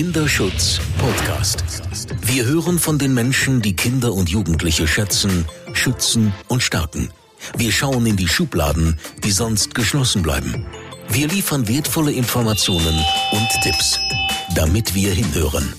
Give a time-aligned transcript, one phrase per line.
[0.00, 1.62] Kinderschutz Podcast.
[2.22, 7.10] Wir hören von den Menschen, die Kinder und Jugendliche schätzen, schützen und stärken.
[7.54, 10.66] Wir schauen in die Schubladen, die sonst geschlossen bleiben.
[11.10, 12.98] Wir liefern wertvolle Informationen
[13.32, 13.98] und Tipps,
[14.54, 15.70] damit wir hinhören.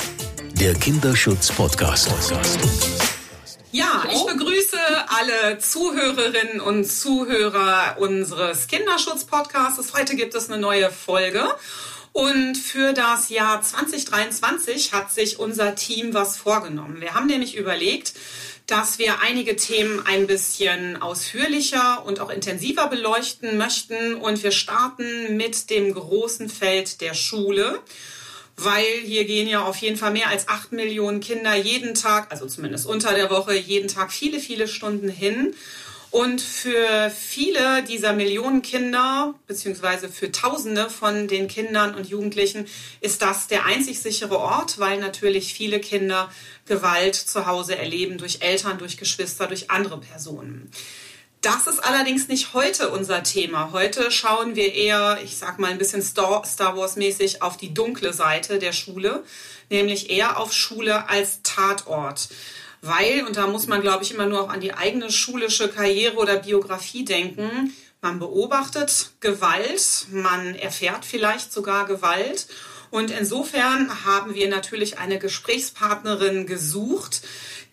[0.54, 2.12] Der Kinderschutz Podcast.
[3.72, 4.78] Ja, ich begrüße
[5.08, 9.94] alle Zuhörerinnen und Zuhörer unseres Kinderschutz-Podcasts.
[9.96, 11.44] Heute gibt es eine neue Folge.
[12.14, 17.00] Und für das Jahr 2023 hat sich unser Team was vorgenommen.
[17.00, 18.14] Wir haben nämlich überlegt,
[18.68, 24.16] dass wir einige Themen ein bisschen ausführlicher und auch intensiver beleuchten möchten.
[24.16, 27.82] Und wir starten mit dem großen Feld der Schule
[28.64, 32.46] weil hier gehen ja auf jeden Fall mehr als acht Millionen Kinder jeden Tag, also
[32.48, 35.54] zumindest unter der Woche, jeden Tag viele, viele Stunden hin.
[36.12, 42.68] Und für viele dieser Millionen Kinder, beziehungsweise für Tausende von den Kindern und Jugendlichen,
[43.00, 46.30] ist das der einzig sichere Ort, weil natürlich viele Kinder
[46.66, 50.70] Gewalt zu Hause erleben durch Eltern, durch Geschwister, durch andere Personen.
[51.40, 53.72] Das ist allerdings nicht heute unser Thema.
[53.72, 56.44] Heute schauen wir eher, ich sag mal ein bisschen Star,
[56.76, 59.24] Wars mäßig auf die dunkle Seite der Schule,
[59.70, 62.30] nämlich eher auf Schule als Tatort.
[62.82, 66.18] Weil, und da muss man, glaube ich, immer nur auch an die eigene schulische Karriere
[66.18, 72.48] oder Biografie denken, man beobachtet Gewalt, man erfährt vielleicht sogar Gewalt.
[72.90, 77.22] Und insofern haben wir natürlich eine Gesprächspartnerin gesucht,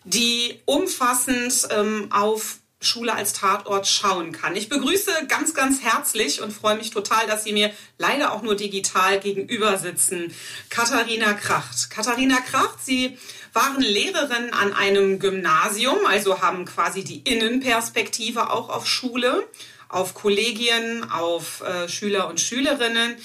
[0.03, 4.55] die umfassend ähm, auf Schule als Tatort schauen kann.
[4.55, 8.55] Ich begrüße ganz, ganz herzlich und freue mich total, dass Sie mir leider auch nur
[8.55, 10.33] digital gegenüber sitzen.
[10.69, 11.89] Katharina Kracht.
[11.89, 13.17] Katharina Kracht, Sie
[13.51, 19.45] waren Lehrerin an einem Gymnasium, also haben quasi die Innenperspektive auch auf Schule,
[19.89, 23.15] auf Kollegien, auf äh, Schüler und Schülerinnen.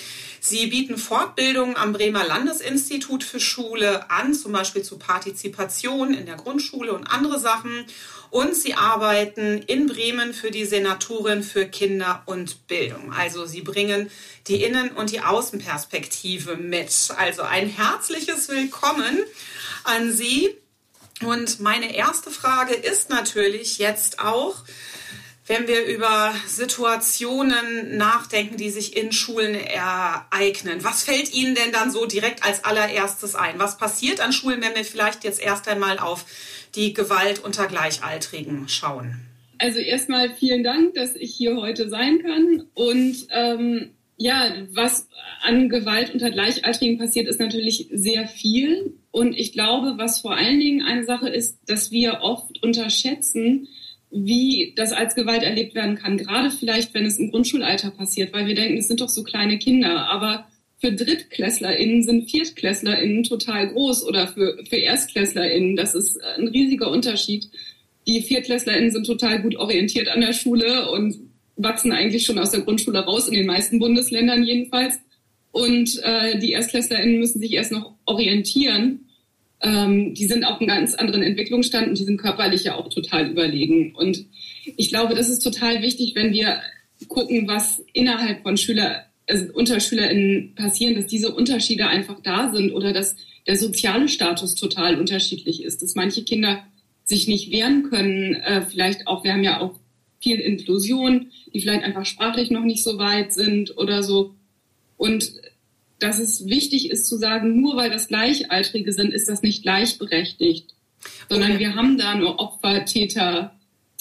[0.46, 6.34] Sie bieten Fortbildungen am Bremer Landesinstitut für Schule an, zum Beispiel zu Partizipation in der
[6.34, 7.86] Grundschule und andere Sachen.
[8.28, 13.14] Und sie arbeiten in Bremen für die Senatorin für Kinder und Bildung.
[13.14, 14.10] Also sie bringen
[14.46, 16.92] die Innen- und die Außenperspektive mit.
[17.16, 19.20] Also ein herzliches Willkommen
[19.84, 20.54] an Sie.
[21.22, 24.56] Und meine erste Frage ist natürlich jetzt auch,
[25.46, 30.82] wenn wir über Situationen nachdenken, die sich in Schulen ereignen.
[30.82, 33.58] Was fällt Ihnen denn dann so direkt als allererstes ein?
[33.58, 36.24] Was passiert an Schulen, wenn wir vielleicht jetzt erst einmal auf
[36.74, 39.20] die Gewalt unter Gleichaltrigen schauen?
[39.58, 42.64] Also erstmal vielen Dank, dass ich hier heute sein kann.
[42.74, 45.08] Und ähm, ja, was
[45.42, 48.94] an Gewalt unter Gleichaltrigen passiert, ist natürlich sehr viel.
[49.10, 53.68] Und ich glaube, was vor allen Dingen eine Sache ist, dass wir oft unterschätzen,
[54.14, 56.16] wie das als Gewalt erlebt werden kann.
[56.16, 59.58] Gerade vielleicht, wenn es im Grundschulalter passiert, weil wir denken, es sind doch so kleine
[59.58, 60.08] Kinder.
[60.08, 60.46] Aber
[60.78, 65.74] für DrittklässlerInnen sind ViertklässlerInnen total groß oder für, für ErstklässlerInnen.
[65.74, 67.48] Das ist ein riesiger Unterschied.
[68.06, 71.16] Die ViertklässlerInnen sind total gut orientiert an der Schule und
[71.56, 74.94] wachsen eigentlich schon aus der Grundschule raus, in den meisten Bundesländern jedenfalls.
[75.50, 79.03] Und äh, die ErstklässlerInnen müssen sich erst noch orientieren.
[79.64, 83.30] Ähm, die sind auf einem ganz anderen Entwicklungsstand und die sind körperlich ja auch total
[83.30, 83.94] überlegen.
[83.94, 84.26] Und
[84.76, 86.60] ich glaube, das ist total wichtig, wenn wir
[87.08, 92.72] gucken, was innerhalb von Schüler also unter SchülerInnen passieren, dass diese Unterschiede einfach da sind
[92.72, 93.16] oder dass
[93.46, 96.62] der soziale Status total unterschiedlich ist, dass manche Kinder
[97.04, 99.78] sich nicht wehren können, äh, vielleicht auch, wir haben ja auch
[100.20, 104.34] viel Inklusion, die vielleicht einfach sprachlich noch nicht so weit sind oder so.
[104.96, 105.32] Und
[106.04, 110.74] dass es wichtig ist zu sagen, nur weil das Gleichaltrige sind, ist das nicht gleichberechtigt,
[111.30, 111.60] sondern okay.
[111.60, 113.53] wir haben da nur Opfer, Täter,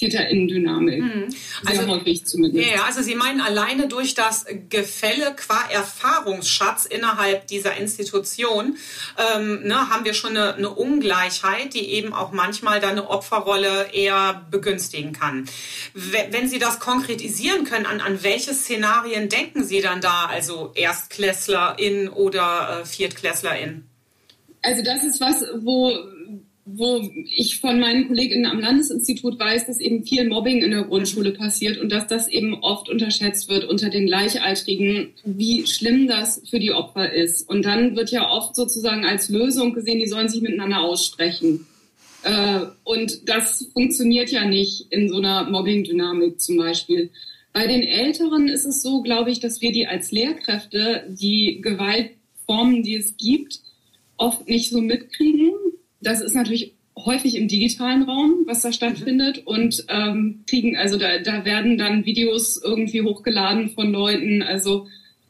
[0.10, 1.02] Täterinnendynamik.
[1.02, 1.36] Mhm.
[1.66, 2.70] Also, häufig zumindest.
[2.70, 8.78] Ja, also Sie meinen alleine durch das Gefälle qua Erfahrungsschatz innerhalb dieser Institution
[9.18, 13.92] ähm, ne, haben wir schon eine, eine, Ungleichheit, die eben auch manchmal dann eine Opferrolle
[13.94, 15.46] eher begünstigen kann.
[15.94, 22.10] Wenn Sie das konkretisieren können, an, an welche Szenarien denken Sie dann da, also ErstklässlerInnen
[22.10, 23.90] oder äh, ViertklässlerInnen?
[24.66, 25.92] Also das ist was, wo
[26.66, 31.32] wo ich von meinen Kolleginnen am Landesinstitut weiß, dass eben viel Mobbing in der Grundschule
[31.32, 36.60] passiert und dass das eben oft unterschätzt wird unter den Gleichaltrigen, wie schlimm das für
[36.60, 37.50] die Opfer ist.
[37.50, 41.68] Und dann wird ja oft sozusagen als Lösung gesehen, die sollen sich miteinander aussprechen.
[42.24, 47.10] Äh, und das funktioniert ja nicht in so einer Mobbing-Dynamik zum Beispiel.
[47.52, 52.84] Bei den Älteren ist es so, glaube ich, dass wir die als Lehrkräfte die Gewaltformen,
[52.84, 53.60] die es gibt,
[54.16, 55.52] oft nicht so mitkriegen
[56.04, 61.20] das ist natürlich häufig im digitalen Raum, was da stattfindet und ähm, kriegen, also da,
[61.20, 64.42] da werden dann Videos irgendwie hochgeladen von Leuten.
[64.44, 64.88] Also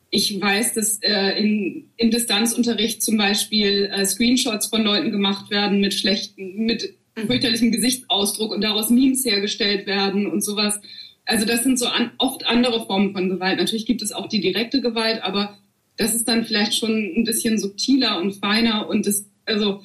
[0.09, 5.79] ich weiß, dass äh, in, im Distanzunterricht zum Beispiel äh, Screenshots von Leuten gemacht werden
[5.79, 7.27] mit schlechten, mit mhm.
[7.27, 10.79] fürchterlichem Gesichtsausdruck und daraus Memes hergestellt werden und sowas.
[11.25, 13.57] Also das sind so an, oft andere Formen von Gewalt.
[13.57, 15.57] Natürlich gibt es auch die direkte Gewalt, aber
[15.95, 19.81] das ist dann vielleicht schon ein bisschen subtiler und feiner und das, also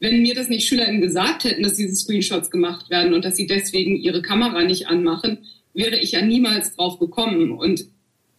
[0.00, 3.46] wenn mir das nicht SchülerInnen gesagt hätten, dass diese Screenshots gemacht werden und dass sie
[3.46, 5.38] deswegen ihre Kamera nicht anmachen,
[5.74, 7.52] wäre ich ja niemals drauf gekommen.
[7.52, 7.84] Und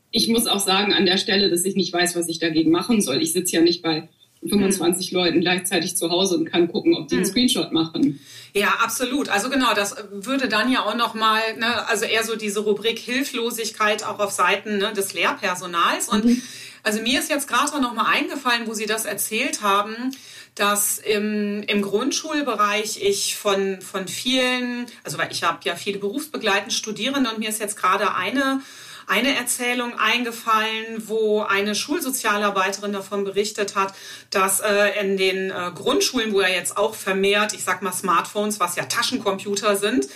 [0.09, 2.99] ich muss auch sagen an der Stelle, dass ich nicht weiß, was ich dagegen machen
[2.99, 3.21] soll.
[3.21, 4.09] Ich sitze ja nicht bei
[4.47, 5.17] 25 mhm.
[5.17, 7.29] Leuten gleichzeitig zu Hause und kann gucken, ob die einen mhm.
[7.29, 8.19] Screenshot machen.
[8.53, 9.29] Ja, absolut.
[9.29, 14.03] Also genau, das würde dann ja auch nochmal, ne, also eher so diese Rubrik Hilflosigkeit
[14.03, 16.09] auch auf Seiten ne, des Lehrpersonals.
[16.09, 16.41] Und mhm.
[16.81, 20.11] also mir ist jetzt gerade noch mal eingefallen, wo Sie das erzählt haben,
[20.55, 26.73] dass im, im Grundschulbereich ich von, von vielen, also weil ich habe ja viele berufsbegleitend
[26.73, 28.61] Studierende und mir ist jetzt gerade eine
[29.07, 33.93] eine Erzählung eingefallen, wo eine Schulsozialarbeiterin davon berichtet hat,
[34.29, 38.61] dass äh, in den äh, Grundschulen, wo ja jetzt auch vermehrt, ich sag mal Smartphones,
[38.61, 40.07] was ja Taschencomputer sind,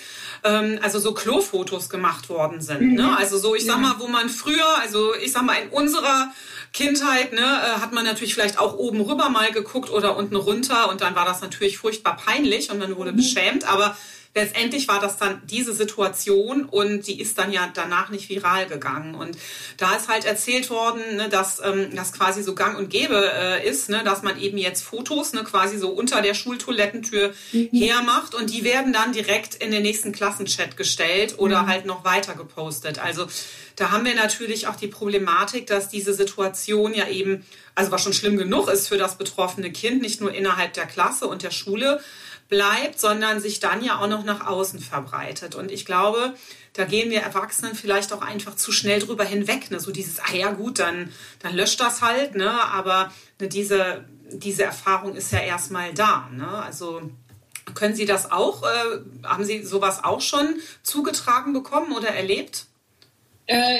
[0.45, 2.81] ähm, also so Klofotos gemacht worden sind.
[2.81, 2.87] Ne?
[2.87, 2.95] Mhm.
[2.95, 3.17] Ne?
[3.17, 6.31] Also so, ich sag mal, wo man früher, also ich sag mal in unserer
[6.71, 10.89] Kindheit, ne, äh, hat man natürlich vielleicht auch oben rüber mal geguckt oder unten runter
[10.89, 13.17] und dann war das natürlich furchtbar peinlich und man wurde mhm.
[13.17, 13.97] beschämt, aber
[14.35, 19.15] letztendlich war das dann diese Situation und die ist dann ja danach nicht viral gegangen.
[19.15, 19.37] Und
[19.77, 23.67] da ist halt erzählt worden, ne, dass ähm, das quasi so gang und gäbe äh,
[23.67, 27.69] ist, ne, dass man eben jetzt Fotos ne, quasi so unter der Schultoilettentür mhm.
[27.71, 31.67] hermacht und die werden dann direkt in den nächsten Klassenchat gestellt oder mhm.
[31.67, 32.99] halt noch weiter gepostet.
[32.99, 33.27] Also
[33.77, 38.13] da haben wir natürlich auch die Problematik, dass diese Situation ja eben, also was schon
[38.13, 42.01] schlimm genug ist für das betroffene Kind, nicht nur innerhalb der Klasse und der Schule,
[42.49, 45.55] bleibt, sondern sich dann ja auch noch nach außen verbreitet.
[45.55, 46.35] Und ich glaube,
[46.73, 49.71] da gehen wir Erwachsenen vielleicht auch einfach zu schnell drüber hinweg.
[49.71, 49.79] Ne?
[49.79, 52.35] So dieses, ah ja gut, dann, dann löscht das halt.
[52.35, 52.49] Ne?
[52.49, 56.29] Aber ne, diese, diese Erfahrung ist ja erstmal da.
[56.33, 56.47] Ne?
[56.47, 57.09] Also
[57.73, 62.65] können Sie das auch, äh, haben Sie sowas auch schon zugetragen bekommen oder erlebt?
[63.47, 63.79] Äh,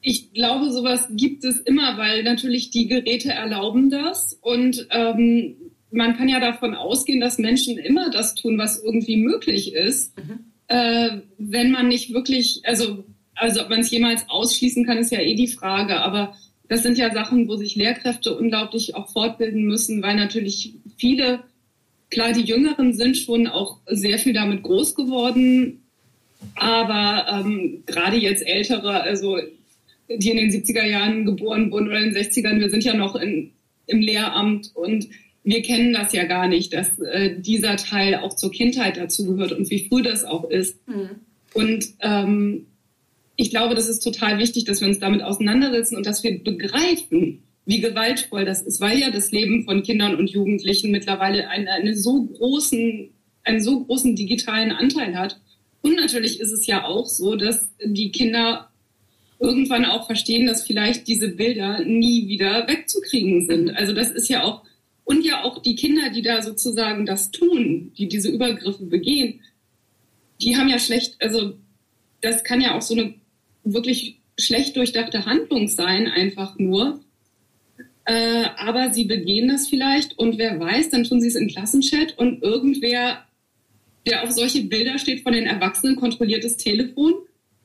[0.00, 4.38] ich glaube, sowas gibt es immer, weil natürlich die Geräte erlauben das.
[4.40, 5.56] Und ähm,
[5.90, 10.16] man kann ja davon ausgehen, dass Menschen immer das tun, was irgendwie möglich ist.
[10.18, 10.40] Mhm.
[10.68, 13.04] Äh, wenn man nicht wirklich, also,
[13.34, 16.00] also ob man es jemals ausschließen kann, ist ja eh die Frage.
[16.00, 16.34] Aber
[16.68, 21.40] das sind ja Sachen, wo sich Lehrkräfte unglaublich auch fortbilden müssen, weil natürlich viele,
[22.10, 25.82] klar, die Jüngeren sind schon auch sehr viel damit groß geworden.
[26.54, 29.38] Aber ähm, gerade jetzt Ältere, also
[30.08, 33.16] die in den 70er Jahren geboren wurden oder in den 60ern, wir sind ja noch
[33.16, 33.52] in,
[33.86, 35.08] im Lehramt und
[35.48, 39.70] wir kennen das ja gar nicht, dass äh, dieser Teil auch zur Kindheit dazugehört und
[39.70, 40.86] wie früh das auch ist.
[40.86, 41.10] Mhm.
[41.54, 42.66] Und ähm,
[43.36, 47.42] ich glaube, das ist total wichtig, dass wir uns damit auseinandersetzen und dass wir begreifen,
[47.64, 51.96] wie gewaltvoll das ist, weil ja das Leben von Kindern und Jugendlichen mittlerweile eine, eine
[51.96, 53.08] so großen,
[53.44, 55.40] einen so großen digitalen Anteil hat.
[55.80, 58.68] Und natürlich ist es ja auch so, dass die Kinder
[59.38, 63.70] irgendwann auch verstehen, dass vielleicht diese Bilder nie wieder wegzukriegen sind.
[63.70, 64.67] Also das ist ja auch
[65.08, 69.40] und ja auch die Kinder, die da sozusagen das tun, die diese Übergriffe begehen,
[70.42, 71.54] die haben ja schlecht, also
[72.20, 73.14] das kann ja auch so eine
[73.64, 77.00] wirklich schlecht durchdachte Handlung sein, einfach nur.
[78.04, 82.18] Äh, aber sie begehen das vielleicht und wer weiß, dann tun sie es im Klassenchat
[82.18, 83.24] und irgendwer,
[84.06, 87.14] der auf solche Bilder steht von den Erwachsenen, kontrolliert das Telefon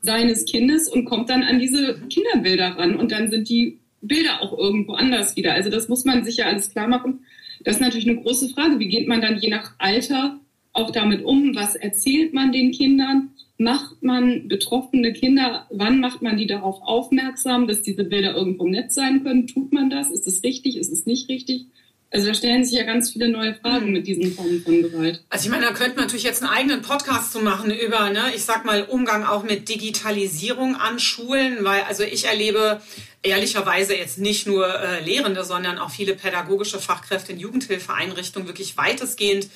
[0.01, 4.57] seines Kindes und kommt dann an diese Kinderbilder ran und dann sind die Bilder auch
[4.57, 5.53] irgendwo anders wieder.
[5.53, 7.25] Also das muss man sich ja alles klar machen.
[7.63, 8.79] Das ist natürlich eine große Frage.
[8.79, 10.39] Wie geht man dann je nach Alter
[10.73, 11.55] auch damit um?
[11.55, 13.29] Was erzählt man den Kindern?
[13.57, 18.91] Macht man betroffene Kinder, wann macht man die darauf aufmerksam, dass diese Bilder irgendwo nett
[18.91, 19.47] sein können?
[19.47, 20.11] Tut man das?
[20.11, 20.77] Ist es richtig?
[20.77, 21.67] Ist es nicht richtig?
[22.13, 25.23] Also da stellen sich ja ganz viele neue Fragen mit diesen Formen von Gewalt.
[25.29, 28.25] Also ich meine, da könnte man natürlich jetzt einen eigenen Podcast zu machen über, ne,
[28.35, 32.79] ich sag mal, Umgang auch mit Digitalisierung an Schulen, weil also ich erlebe
[33.23, 39.47] ehrlicherweise jetzt nicht nur äh, Lehrende, sondern auch viele pädagogische Fachkräfte in Jugendhilfeeinrichtungen wirklich weitestgehend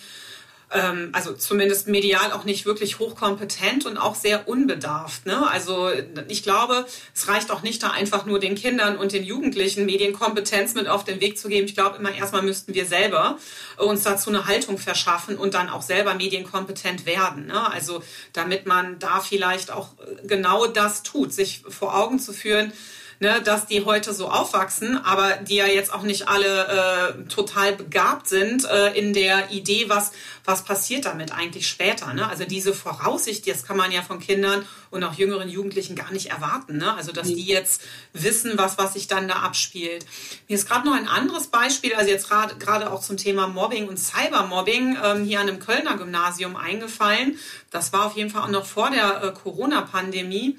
[0.71, 5.25] ähm, also zumindest medial auch nicht wirklich hochkompetent und auch sehr unbedarft.
[5.25, 5.49] Ne?
[5.49, 5.89] Also
[6.27, 10.73] ich glaube, es reicht auch nicht da einfach nur den Kindern und den Jugendlichen Medienkompetenz
[10.73, 11.67] mit auf den Weg zu geben.
[11.67, 13.37] Ich glaube immer erstmal müssten wir selber
[13.77, 17.47] uns dazu eine Haltung verschaffen und dann auch selber medienkompetent werden.
[17.47, 17.71] Ne?
[17.71, 19.89] Also damit man da vielleicht auch
[20.25, 22.73] genau das tut, sich vor Augen zu führen,
[23.19, 27.73] ne, dass die heute so aufwachsen, aber die ja jetzt auch nicht alle äh, total
[27.73, 30.11] begabt sind äh, in der Idee, was,
[30.45, 32.13] was passiert damit eigentlich später.
[32.13, 32.27] Ne?
[32.27, 36.27] Also diese Voraussicht, das kann man ja von Kindern und auch jüngeren Jugendlichen gar nicht
[36.27, 36.77] erwarten.
[36.77, 36.93] Ne?
[36.93, 37.81] Also dass die jetzt
[38.13, 40.05] wissen, was, was sich dann da abspielt.
[40.47, 43.97] Mir ist gerade noch ein anderes Beispiel, also jetzt gerade auch zum Thema Mobbing und
[43.97, 47.37] Cybermobbing ähm, hier an einem Kölner Gymnasium eingefallen.
[47.71, 50.57] Das war auf jeden Fall auch noch vor der äh, Corona-Pandemie.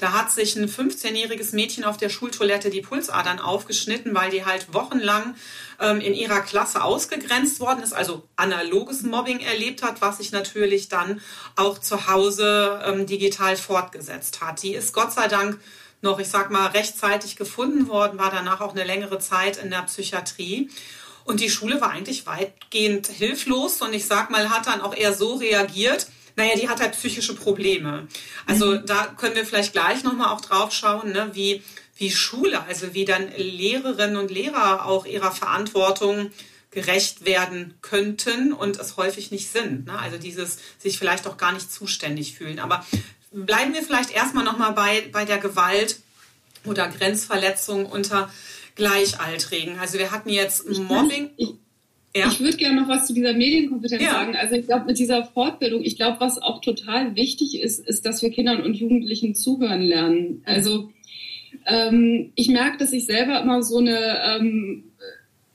[0.00, 4.72] Da hat sich ein 15-jähriges Mädchen auf der Schultoilette die Pulsadern aufgeschnitten, weil die halt
[4.72, 5.34] wochenlang
[5.78, 10.88] ähm, in ihrer Klasse ausgegrenzt worden ist, also analoges Mobbing erlebt hat, was sich natürlich
[10.88, 11.20] dann
[11.54, 14.62] auch zu Hause ähm, digital fortgesetzt hat.
[14.62, 15.60] Die ist Gott sei Dank
[16.00, 19.82] noch, ich sag mal, rechtzeitig gefunden worden, war danach auch eine längere Zeit in der
[19.82, 20.70] Psychiatrie.
[21.24, 25.12] Und die Schule war eigentlich weitgehend hilflos und ich sag mal, hat dann auch eher
[25.12, 26.06] so reagiert,
[26.40, 28.08] naja, die hat halt psychische Probleme.
[28.46, 28.86] Also mhm.
[28.86, 31.62] da können wir vielleicht gleich nochmal auch drauf schauen, ne, wie,
[31.96, 36.30] wie Schule, also wie dann Lehrerinnen und Lehrer auch ihrer Verantwortung
[36.70, 39.86] gerecht werden könnten und es häufig nicht sind.
[39.86, 39.98] Ne?
[39.98, 42.58] Also dieses sich vielleicht auch gar nicht zuständig fühlen.
[42.58, 42.86] Aber
[43.32, 45.98] bleiben wir vielleicht erstmal nochmal bei, bei der Gewalt
[46.64, 48.30] oder Grenzverletzung unter
[48.76, 49.78] Gleichaltrigen.
[49.78, 51.32] Also wir hatten jetzt Mobbing.
[51.36, 51.50] Ich,
[52.14, 52.26] ja.
[52.26, 54.10] Ich würde gerne noch was zu dieser Medienkompetenz ja.
[54.10, 54.34] sagen.
[54.34, 58.20] Also ich glaube, mit dieser Fortbildung, ich glaube, was auch total wichtig ist, ist, dass
[58.22, 60.42] wir Kindern und Jugendlichen zuhören lernen.
[60.44, 60.90] Also
[61.66, 64.84] ähm, ich merke, dass ich selber immer so eine ähm,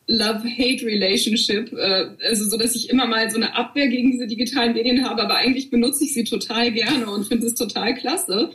[0.07, 5.03] Love-Hate-Relationship, äh, also so, dass ich immer mal so eine Abwehr gegen diese digitalen Medien
[5.03, 8.51] habe, aber eigentlich benutze ich sie total gerne und finde es total klasse.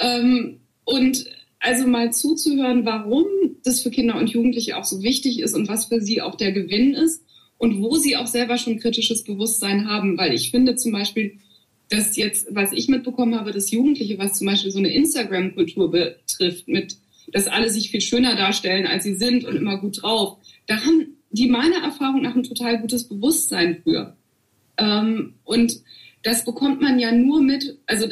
[0.00, 1.26] Ähm, und
[1.60, 3.26] also mal zuzuhören, warum
[3.64, 6.52] das für Kinder und Jugendliche auch so wichtig ist und was für sie auch der
[6.52, 7.23] Gewinn ist
[7.64, 10.18] und wo sie auch selber schon kritisches Bewusstsein haben.
[10.18, 11.38] Weil ich finde zum Beispiel,
[11.88, 16.68] dass jetzt, was ich mitbekommen habe, dass Jugendliche, was zum Beispiel so eine Instagram-Kultur betrifft,
[16.68, 16.96] mit,
[17.32, 21.16] dass alle sich viel schöner darstellen, als sie sind und immer gut drauf, da haben
[21.30, 24.14] die meiner Erfahrung nach ein total gutes Bewusstsein für.
[24.76, 25.80] Ähm, und
[26.22, 28.06] das bekommt man ja nur mit, also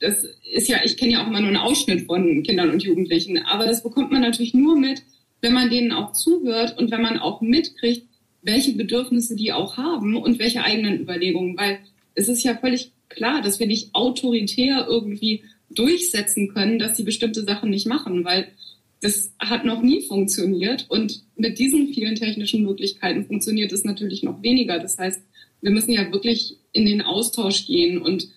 [0.00, 3.38] das ist ja, ich kenne ja auch immer nur einen Ausschnitt von Kindern und Jugendlichen,
[3.38, 5.02] aber das bekommt man natürlich nur mit,
[5.40, 8.07] wenn man denen auch zuhört und wenn man auch mitkriegt,
[8.48, 11.80] welche Bedürfnisse die auch haben und welche eigenen Überlegungen, weil
[12.14, 17.44] es ist ja völlig klar, dass wir nicht autoritär irgendwie durchsetzen können, dass sie bestimmte
[17.44, 18.48] Sachen nicht machen, weil
[19.02, 20.86] das hat noch nie funktioniert.
[20.88, 24.78] Und mit diesen vielen technischen Möglichkeiten funktioniert es natürlich noch weniger.
[24.78, 25.20] Das heißt,
[25.60, 28.28] wir müssen ja wirklich in den Austausch gehen und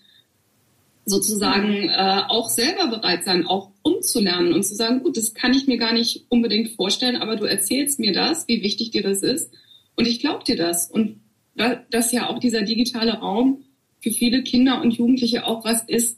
[1.05, 5.67] sozusagen äh, auch selber bereit sein, auch umzulernen und zu sagen, gut, das kann ich
[5.67, 9.51] mir gar nicht unbedingt vorstellen, aber du erzählst mir das, wie wichtig dir das ist
[9.95, 10.89] und ich glaube dir das.
[10.89, 11.19] Und
[11.89, 13.63] dass ja auch dieser digitale Raum
[13.99, 16.17] für viele Kinder und Jugendliche auch was ist,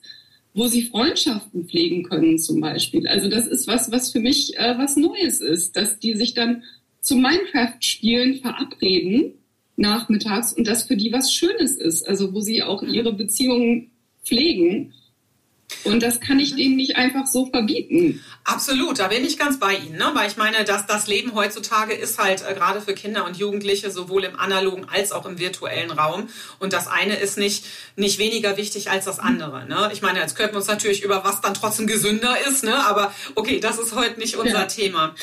[0.54, 3.08] wo sie Freundschaften pflegen können zum Beispiel.
[3.08, 6.64] Also das ist was, was für mich äh, was Neues ist, dass die sich dann
[7.02, 9.34] zum Minecraft-Spielen verabreden
[9.76, 12.08] nachmittags und das für die was Schönes ist.
[12.08, 13.92] Also wo sie auch ihre Beziehungen
[14.24, 14.94] pflegen
[15.84, 18.24] und das kann ich denen nicht einfach so verbieten.
[18.44, 19.98] Absolut, da bin ich ganz bei Ihnen.
[19.98, 20.12] Ne?
[20.14, 23.90] Weil ich meine, dass das Leben heutzutage ist halt äh, gerade für Kinder und Jugendliche
[23.92, 26.28] sowohl im analogen als auch im virtuellen Raum.
[26.60, 27.66] Und das eine ist nicht,
[27.96, 29.66] nicht weniger wichtig als das andere.
[29.66, 29.90] Ne?
[29.94, 32.76] Ich meine, jetzt könnten wir uns natürlich über was dann trotzdem gesünder ist, ne?
[32.86, 34.66] aber okay, das ist heute nicht unser ja.
[34.66, 35.16] Thema.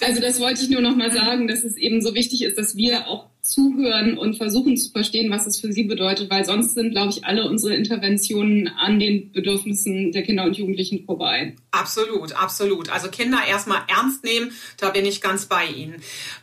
[0.00, 2.76] Also das wollte ich nur noch mal sagen, dass es eben so wichtig ist, dass
[2.76, 6.92] wir auch zuhören und versuchen zu verstehen, was es für sie bedeutet, weil sonst sind,
[6.92, 11.56] glaube ich, alle unsere Interventionen an den Bedürfnissen der Kinder und Jugendlichen vorbei.
[11.70, 12.90] Absolut, absolut.
[12.90, 15.96] Also Kinder erstmal ernst nehmen, da bin ich ganz bei Ihnen.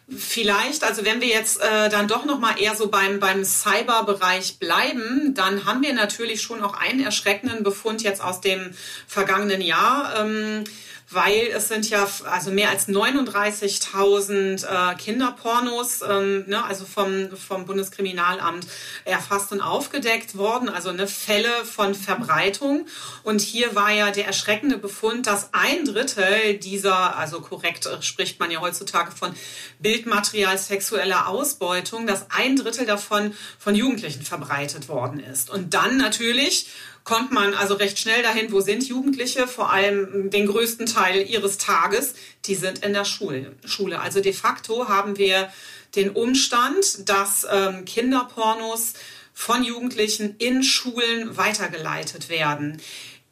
[0.10, 4.60] Vielleicht, also wenn wir jetzt äh, dann doch noch mal eher so beim beim Cyberbereich
[4.60, 8.72] bleiben, dann haben wir natürlich schon auch einen erschreckenden Befund jetzt aus dem
[9.08, 10.14] vergangenen Jahr.
[10.22, 10.64] Ähm,
[11.10, 17.66] weil es sind ja also mehr als 39.000 äh, Kinderpornos, ähm, ne, also vom, vom
[17.66, 18.68] Bundeskriminalamt
[19.06, 22.88] erfasst und aufgedeckt worden, also eine Fälle von Verbreitung.
[23.24, 28.40] Und hier war ja der erschreckende Befund, dass ein Drittel dieser, also korrekt äh, spricht
[28.40, 29.34] man ja heutzutage von
[29.80, 35.50] Bildmaterial sexueller Ausbeutung, dass ein Drittel davon von Jugendlichen verbreitet worden ist.
[35.50, 36.68] Und dann natürlich
[37.08, 41.58] kommt man also recht schnell dahin, wo sind Jugendliche, vor allem den größten Teil ihres
[41.58, 43.56] Tages, die sind in der Schule.
[44.02, 45.50] Also de facto haben wir
[45.96, 48.92] den Umstand, dass ähm, Kinderpornos
[49.34, 52.82] von Jugendlichen in Schulen weitergeleitet werden.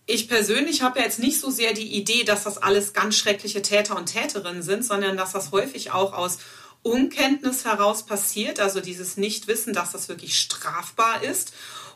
[0.06, 3.98] Ich persönlich habe jetzt nicht so sehr die Idee, dass das alles ganz schreckliche Täter
[3.98, 6.38] und Täterinnen sind, sondern dass das häufig auch aus
[6.82, 11.52] Unkenntnis heraus passiert, also dieses Nichtwissen, dass das wirklich strafbar ist.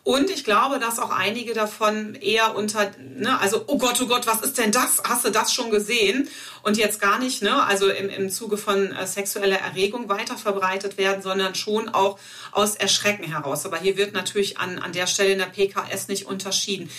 [0.10, 4.26] Und ich glaube, dass auch einige davon eher unter, ne, also, oh Gott, oh Gott,
[4.26, 5.04] was ist denn das?
[5.04, 6.28] Hast du das schon gesehen?
[6.64, 10.98] Und jetzt gar nicht, ne, also im, im Zuge von äh, sexueller Erregung weiter verbreitet
[10.98, 12.18] werden, sondern schon auch
[12.52, 13.68] aus Erschrecken heraus.
[13.68, 16.90] Aber hier wird natürlich an, an der Stelle in der PKS nicht unterschieden.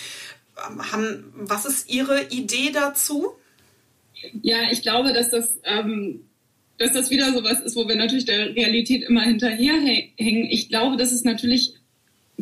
[0.65, 3.33] Ähm, haben, was ist Ihre Idee dazu?
[4.41, 6.29] Ja, ich glaube, dass das, ähm,
[6.77, 10.45] dass das wieder so was ist, wo wir natürlich der Realität immer hinterherhängen.
[10.49, 11.73] Ich glaube, dass es natürlich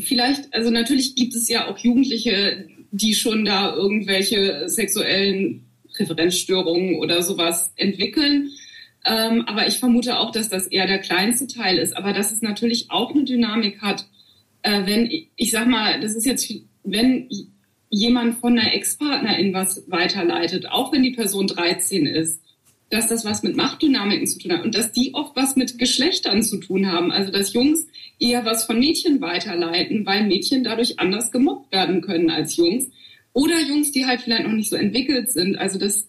[0.02, 7.22] vielleicht, also natürlich gibt es ja auch Jugendliche, die schon da irgendwelche sexuellen Präferenzstörungen oder
[7.24, 8.50] sowas entwickeln.
[9.06, 11.96] Ähm, aber ich vermute auch, dass das eher der kleinste Teil ist.
[11.96, 14.06] Aber dass es natürlich auch eine Dynamik hat,
[14.62, 16.52] äh, wenn, ich sag mal, das ist jetzt,
[16.84, 17.30] wenn
[17.90, 22.42] jemand von einer Ex-Partnerin was weiterleitet, auch wenn die Person 13 ist,
[22.90, 26.42] dass das was mit Machtdynamiken zu tun hat und dass die oft was mit Geschlechtern
[26.42, 27.12] zu tun haben.
[27.12, 27.86] Also dass Jungs
[28.20, 32.90] eher was von Mädchen weiterleiten, weil Mädchen dadurch anders gemobbt werden können als Jungs.
[33.34, 35.56] Oder Jungs, die halt vielleicht noch nicht so entwickelt sind.
[35.56, 36.08] Also dass,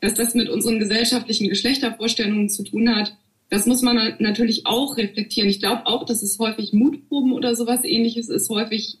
[0.00, 3.16] dass das mit unseren gesellschaftlichen Geschlechtervorstellungen zu tun hat,
[3.50, 5.50] das muss man natürlich auch reflektieren.
[5.50, 8.98] Ich glaube auch, dass es häufig Mutproben oder sowas ähnliches ist, häufig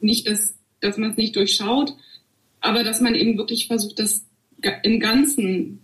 [0.00, 1.94] nicht, dass, dass man es nicht durchschaut,
[2.60, 4.24] aber dass man eben wirklich versucht, das
[4.82, 5.80] im Ganzen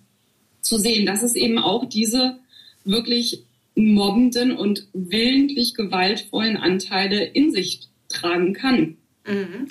[0.62, 2.38] zu sehen, dass es eben auch diese
[2.84, 8.96] wirklich mobbenden und willentlich gewaltvollen Anteile in sich tragen kann.
[9.26, 9.68] Mhm.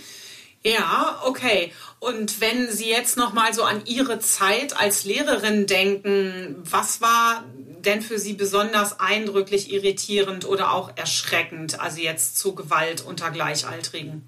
[0.64, 1.72] Ja, okay.
[2.00, 7.46] Und wenn Sie jetzt noch mal so an Ihre Zeit als Lehrerin denken, was war
[7.86, 14.28] denn für Sie besonders eindrücklich, irritierend oder auch erschreckend, also jetzt zu Gewalt unter Gleichaltrigen?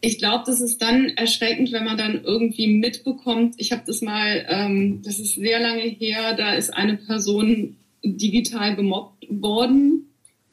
[0.00, 3.54] Ich glaube, das ist dann erschreckend, wenn man dann irgendwie mitbekommt.
[3.58, 8.76] Ich habe das mal, ähm, das ist sehr lange her, da ist eine Person digital
[8.76, 10.06] gemobbt worden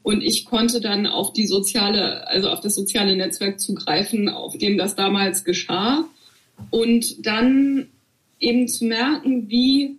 [0.03, 4.77] und ich konnte dann auf die soziale, also auf das soziale Netzwerk zugreifen, auf dem
[4.77, 6.05] das damals geschah
[6.69, 7.87] und dann
[8.39, 9.97] eben zu merken, wie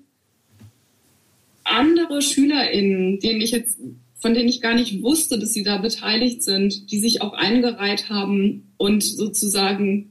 [1.65, 3.79] andere SchülerInnen, denen ich jetzt
[4.21, 8.09] von denen ich gar nicht wusste, dass sie da beteiligt sind, die sich auch eingereiht
[8.11, 10.11] haben und sozusagen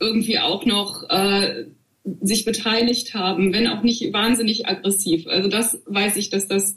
[0.00, 1.66] irgendwie auch noch äh,
[2.20, 5.26] sich beteiligt haben, wenn auch nicht wahnsinnig aggressiv.
[5.26, 6.76] Also das weiß ich, dass das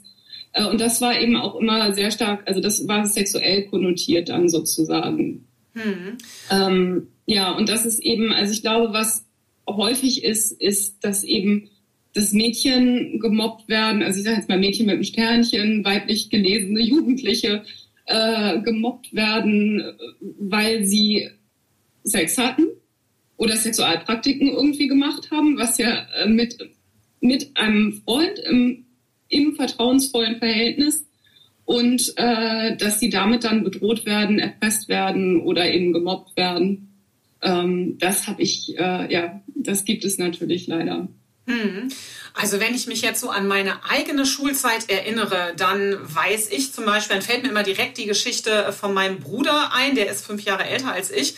[0.52, 4.48] äh, und das war eben auch immer sehr stark, also das war sexuell konnotiert dann
[4.48, 5.44] sozusagen.
[5.74, 6.18] Hm.
[6.50, 9.24] Ähm, ja, und das ist eben, also ich glaube, was
[9.68, 11.68] häufig ist, ist, dass eben
[12.14, 16.80] dass Mädchen gemobbt werden, also ich sage jetzt mal Mädchen mit einem Sternchen, weiblich gelesene
[16.80, 17.62] Jugendliche
[18.06, 19.82] äh, gemobbt werden,
[20.20, 21.28] weil sie
[22.04, 22.66] Sex hatten
[23.36, 26.58] oder Sexualpraktiken irgendwie gemacht haben, was ja äh, mit,
[27.20, 28.86] mit einem Freund im,
[29.28, 31.06] im vertrauensvollen Verhältnis
[31.64, 36.94] und äh, dass sie damit dann bedroht werden, erpresst werden oder eben gemobbt werden.
[37.42, 41.08] Ähm, das habe ich, äh, ja, das gibt es natürlich leider.
[41.48, 41.88] Hm.
[42.34, 46.84] Also wenn ich mich jetzt so an meine eigene Schulzeit erinnere, dann weiß ich zum
[46.84, 50.42] Beispiel, dann fällt mir immer direkt die Geschichte von meinem Bruder ein, der ist fünf
[50.42, 51.34] Jahre älter als ich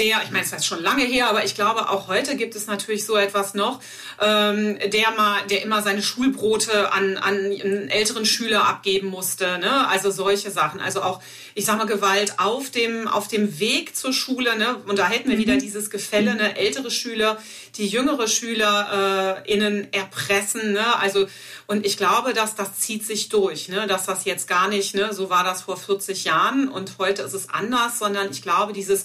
[0.00, 2.66] der, ich meine, es ist schon lange her, aber ich glaube, auch heute gibt es
[2.66, 3.80] natürlich so etwas noch,
[4.18, 9.86] ähm, der mal, der immer seine Schulbrote an, an einen älteren Schüler abgeben musste, ne?
[9.88, 10.80] Also solche Sachen.
[10.80, 11.22] Also auch,
[11.54, 14.76] ich sag mal, Gewalt auf dem, auf dem Weg zur Schule, ne?
[14.86, 15.42] Und da hätten wir mhm.
[15.42, 16.56] wieder dieses Gefälle, ne?
[16.56, 17.36] Ältere Schüler,
[17.76, 20.98] die jüngere Schüler äh, innen erpressen, ne?
[20.98, 21.26] Also,
[21.66, 23.86] und ich glaube, dass das zieht sich durch, ne?
[23.86, 25.12] Dass das jetzt gar nicht, ne?
[25.12, 29.04] So war das vor 40 Jahren und heute ist es anders, sondern ich glaube, dieses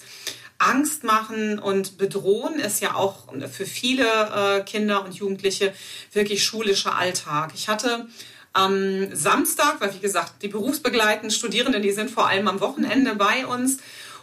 [0.65, 5.73] Angst machen und bedrohen ist ja auch für viele äh, Kinder und Jugendliche
[6.13, 7.51] wirklich schulischer Alltag.
[7.55, 8.07] Ich hatte
[8.53, 13.45] am Samstag, weil wie gesagt, die berufsbegleitenden Studierenden, die sind vor allem am Wochenende bei
[13.45, 13.79] uns.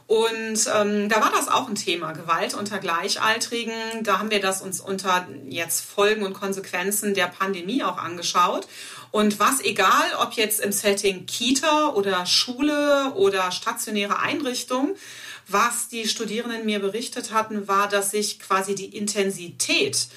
[0.06, 3.72] Und ähm, da war das auch ein Thema, Gewalt unter Gleichaltrigen.
[4.02, 8.66] Da haben wir das uns unter jetzt Folgen und Konsequenzen der Pandemie auch angeschaut.
[9.10, 14.96] Und was egal, ob jetzt im Setting Kita oder Schule oder stationäre Einrichtung,
[15.48, 20.08] was die Studierenden mir berichtet hatten, war, dass sich quasi die Intensität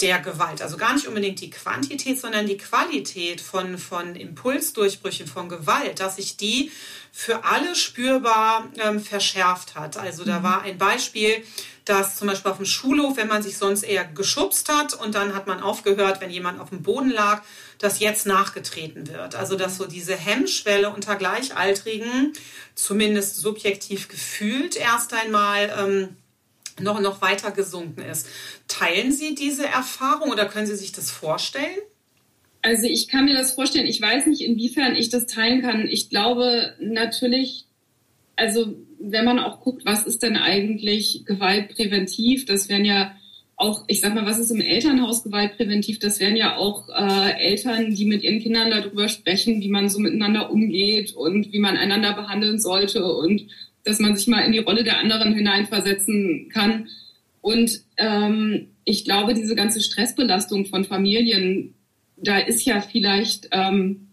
[0.00, 5.48] der Gewalt, also gar nicht unbedingt die Quantität, sondern die Qualität von, von Impulsdurchbrüchen, von
[5.48, 6.70] Gewalt, dass sich die
[7.12, 9.96] für alle spürbar ähm, verschärft hat.
[9.96, 10.42] Also da mhm.
[10.42, 11.44] war ein Beispiel,
[11.84, 15.34] dass zum Beispiel auf dem Schulhof, wenn man sich sonst eher geschubst hat und dann
[15.34, 17.42] hat man aufgehört, wenn jemand auf dem Boden lag,
[17.80, 19.34] dass jetzt nachgetreten wird.
[19.34, 22.34] Also dass so diese Hemmschwelle unter Gleichaltrigen,
[22.74, 26.08] zumindest subjektiv gefühlt, erst einmal ähm,
[26.78, 28.28] noch, noch weiter gesunken ist.
[28.68, 31.78] Teilen Sie diese Erfahrung oder können Sie sich das vorstellen?
[32.62, 33.86] Also ich kann mir das vorstellen.
[33.86, 35.88] Ich weiß nicht, inwiefern ich das teilen kann.
[35.88, 37.64] Ich glaube natürlich,
[38.36, 43.16] also wenn man auch guckt, was ist denn eigentlich gewaltpräventiv, das wären ja
[43.60, 45.98] auch, ich sag mal, was ist im Elternhaus gewaltpräventiv?
[45.98, 49.98] Das wären ja auch äh, Eltern, die mit ihren Kindern darüber sprechen, wie man so
[49.98, 53.48] miteinander umgeht und wie man einander behandeln sollte und
[53.84, 56.88] dass man sich mal in die Rolle der anderen hineinversetzen kann.
[57.42, 61.74] Und ähm, ich glaube, diese ganze Stressbelastung von Familien,
[62.16, 64.08] da ist ja vielleicht ähm,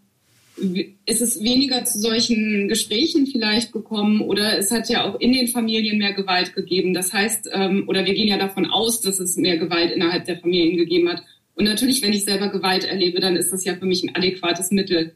[1.06, 5.48] ist es weniger zu solchen Gesprächen vielleicht gekommen oder es hat ja auch in den
[5.48, 6.94] Familien mehr Gewalt gegeben.
[6.94, 10.40] Das heißt, ähm, oder wir gehen ja davon aus, dass es mehr Gewalt innerhalb der
[10.40, 11.24] Familien gegeben hat.
[11.56, 14.72] Und natürlich, wenn ich selber Gewalt erlebe, dann ist das ja für mich ein adäquates
[14.72, 15.16] Mittel.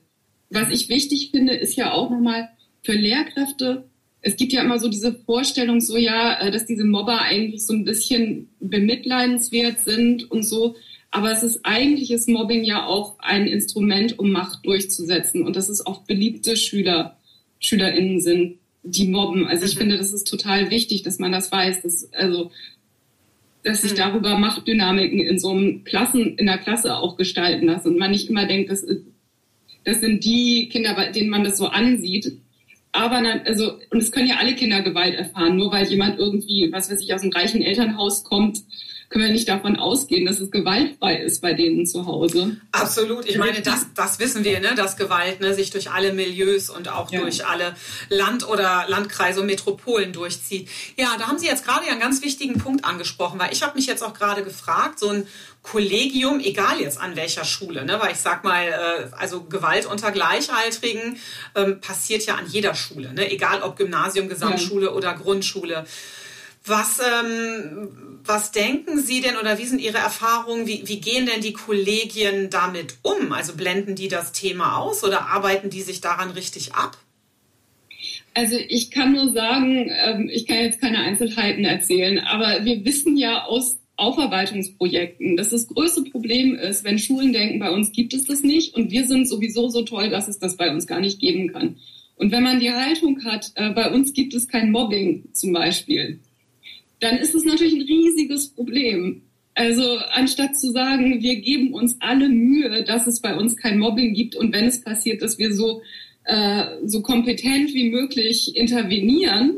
[0.50, 2.50] Was ich wichtig finde, ist ja auch nochmal
[2.84, 3.86] für Lehrkräfte,
[4.22, 7.74] es gibt ja immer so diese Vorstellung, so ja, äh, dass diese Mobber eigentlich so
[7.74, 10.76] ein bisschen bemitleidenswert sind und so.
[11.12, 15.45] Aber es ist eigentlich ist Mobbing ja auch ein Instrument, um Macht durchzusetzen.
[15.45, 17.17] Und dass es oft beliebte Schüler,
[17.60, 19.45] SchülerInnen sind, die mobben.
[19.45, 19.80] Also ich mhm.
[19.80, 21.82] finde, das ist total wichtig, dass man das weiß.
[21.82, 22.52] Dass, also,
[23.63, 23.97] dass sich mhm.
[23.97, 27.89] darüber Machtdynamiken in so einem Klassen, in der Klasse auch gestalten lassen.
[27.89, 28.86] Und man nicht immer denkt, das,
[29.84, 32.38] das sind die Kinder, denen man das so ansieht.
[32.93, 36.89] Aber also, und es können ja alle Kinder Gewalt erfahren, nur weil jemand irgendwie, was
[36.89, 38.63] weiß ich, aus einem reichen Elternhaus kommt
[39.12, 42.56] können wir nicht davon ausgehen, dass es gewaltfrei ist bei denen zu Hause.
[42.71, 43.28] Absolut.
[43.28, 46.88] Ich meine, das, das wissen wir, ne, dass Gewalt ne, sich durch alle Milieus und
[46.88, 47.19] auch ja.
[47.19, 47.76] durch alle
[48.08, 50.69] Land- oder Landkreise und Metropolen durchzieht.
[50.97, 53.86] Ja, da haben Sie jetzt gerade einen ganz wichtigen Punkt angesprochen, weil ich habe mich
[53.86, 55.28] jetzt auch gerade gefragt, so ein
[55.62, 58.00] Kollegium, egal jetzt an welcher Schule, ne?
[58.00, 61.17] weil ich sag mal, äh, also Gewalt unter Gleichaltrigen
[61.56, 63.30] ähm, passiert ja an jeder Schule, ne?
[63.30, 64.91] egal ob Gymnasium, Gesamtschule ja.
[64.93, 65.86] oder Grundschule.
[66.63, 70.67] Was, ähm, was denken Sie denn oder wie sind Ihre Erfahrungen?
[70.67, 73.34] Wie, wie gehen denn die Kollegien damit um?
[73.34, 76.97] Also blenden die das Thema aus oder arbeiten die sich daran richtig ab?
[78.34, 83.17] Also ich kann nur sagen, ähm, ich kann jetzt keine Einzelheiten erzählen, aber wir wissen
[83.17, 88.26] ja aus Aufarbeitungsprojekten, dass das größte Problem ist, wenn Schulen denken, bei uns gibt es
[88.26, 91.19] das nicht und wir sind sowieso so toll, dass es das bei uns gar nicht
[91.19, 91.78] geben kann.
[92.15, 96.19] Und wenn man die Haltung hat, äh, bei uns gibt es kein Mobbing zum Beispiel,
[97.02, 99.24] dann ist es natürlich ein riesiges Problem.
[99.54, 104.14] Also anstatt zu sagen, wir geben uns alle Mühe, dass es bei uns kein Mobbing
[104.14, 105.82] gibt und wenn es passiert, dass wir so,
[106.24, 109.56] äh, so kompetent wie möglich intervenieren,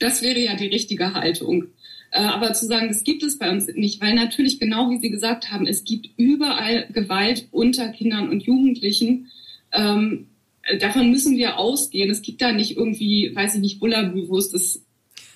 [0.00, 1.66] das wäre ja die richtige Haltung.
[2.10, 5.10] Äh, aber zu sagen, das gibt es bei uns nicht, weil natürlich genau wie Sie
[5.10, 9.30] gesagt haben, es gibt überall Gewalt unter Kindern und Jugendlichen.
[9.72, 10.26] Ähm,
[10.80, 12.10] davon müssen wir ausgehen.
[12.10, 14.82] Es gibt da nicht irgendwie, weiß ich nicht, Bullabü, wo es das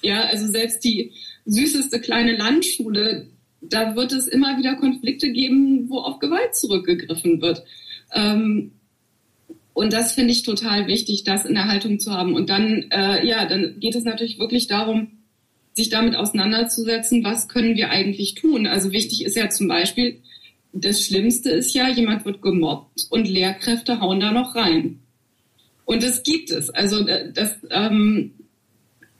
[0.07, 1.13] ja, also selbst die
[1.47, 3.27] süßeste kleine Landschule,
[3.61, 7.65] da wird es immer wieder Konflikte geben, wo auf Gewalt zurückgegriffen wird.
[8.15, 8.71] Ähm,
[9.75, 12.35] und das finde ich total wichtig, das in der Haltung zu haben.
[12.35, 15.09] Und dann, äh, ja, dann geht es natürlich wirklich darum,
[15.75, 18.67] sich damit auseinanderzusetzen, was können wir eigentlich tun.
[18.67, 20.21] Also wichtig ist ja zum Beispiel,
[20.73, 25.01] das Schlimmste ist ja, jemand wird gemobbt und Lehrkräfte hauen da noch rein.
[25.85, 26.71] Und das gibt es.
[26.71, 28.33] Also äh, das, ähm,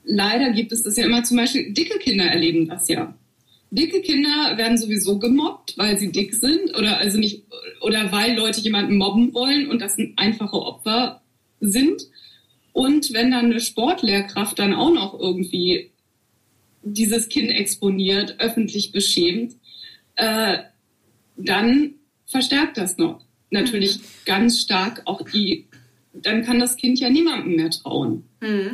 [0.07, 3.15] leider gibt es das ja immer zum Beispiel, dicke Kinder erleben das ja.
[3.69, 7.43] Dicke Kinder werden sowieso gemobbt, weil sie dick sind oder also nicht
[7.81, 11.21] oder weil Leute jemanden mobben wollen und das einfache Opfer
[11.59, 12.01] sind.
[12.71, 15.91] Und wenn dann eine Sportlehrkraft dann auch noch irgendwie
[16.81, 19.55] dieses Kind exponiert, öffentlich beschämt,
[20.15, 20.59] äh,
[21.35, 24.03] dann verstärkt das noch natürlich mhm.
[24.25, 25.67] ganz stark auch die,
[26.13, 28.23] dann kann das Kind ja niemandem mehr trauen.
[28.41, 28.71] Mhm.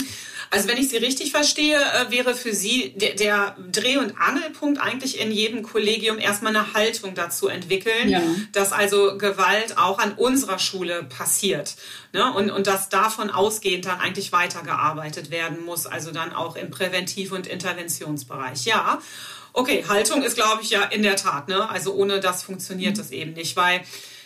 [0.54, 4.80] Also wenn ich Sie richtig verstehe, äh, wäre für Sie der, der, Dreh- und Angelpunkt
[4.80, 8.22] eigentlich in jedem Kollegium erstmal eine Haltung dazu entwickeln, ja.
[8.52, 11.76] dass also Gewalt auch an unserer Schule passiert.
[12.12, 12.32] Ne?
[12.34, 17.32] Und, und dass davon ausgehend dann eigentlich weitergearbeitet werden muss, also dann auch im Präventiv-
[17.32, 18.66] und Interventionsbereich.
[18.66, 19.02] Ja.
[19.54, 21.68] Okay, Haltung ist, glaube ich, ja in der Tat, ne?
[21.68, 22.98] Also ohne das funktioniert mhm.
[23.00, 23.82] das eben nicht, weil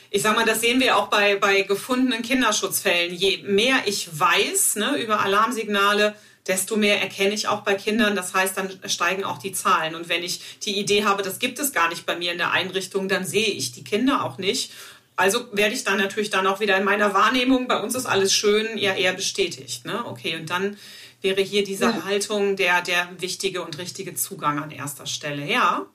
[0.09, 3.13] ich sag mal, das sehen wir auch bei, bei gefundenen Kinderschutzfällen.
[3.13, 6.15] Je mehr ich weiß ne, über Alarmsignale,
[6.47, 8.15] desto mehr erkenne ich auch bei Kindern.
[8.15, 9.95] Das heißt, dann steigen auch die Zahlen.
[9.95, 12.51] Und wenn ich die Idee habe, das gibt es gar nicht bei mir in der
[12.51, 14.71] Einrichtung, dann sehe ich die Kinder auch nicht.
[15.17, 18.33] Also werde ich dann natürlich dann auch wieder in meiner Wahrnehmung, bei uns ist alles
[18.33, 19.83] schön, ja eher bestätigt.
[19.83, 20.05] Ne?
[20.05, 20.77] Okay, und dann
[21.21, 22.05] wäre hier diese ja.
[22.05, 25.45] Haltung der, der wichtige und richtige Zugang an erster Stelle.
[25.45, 25.87] Ja.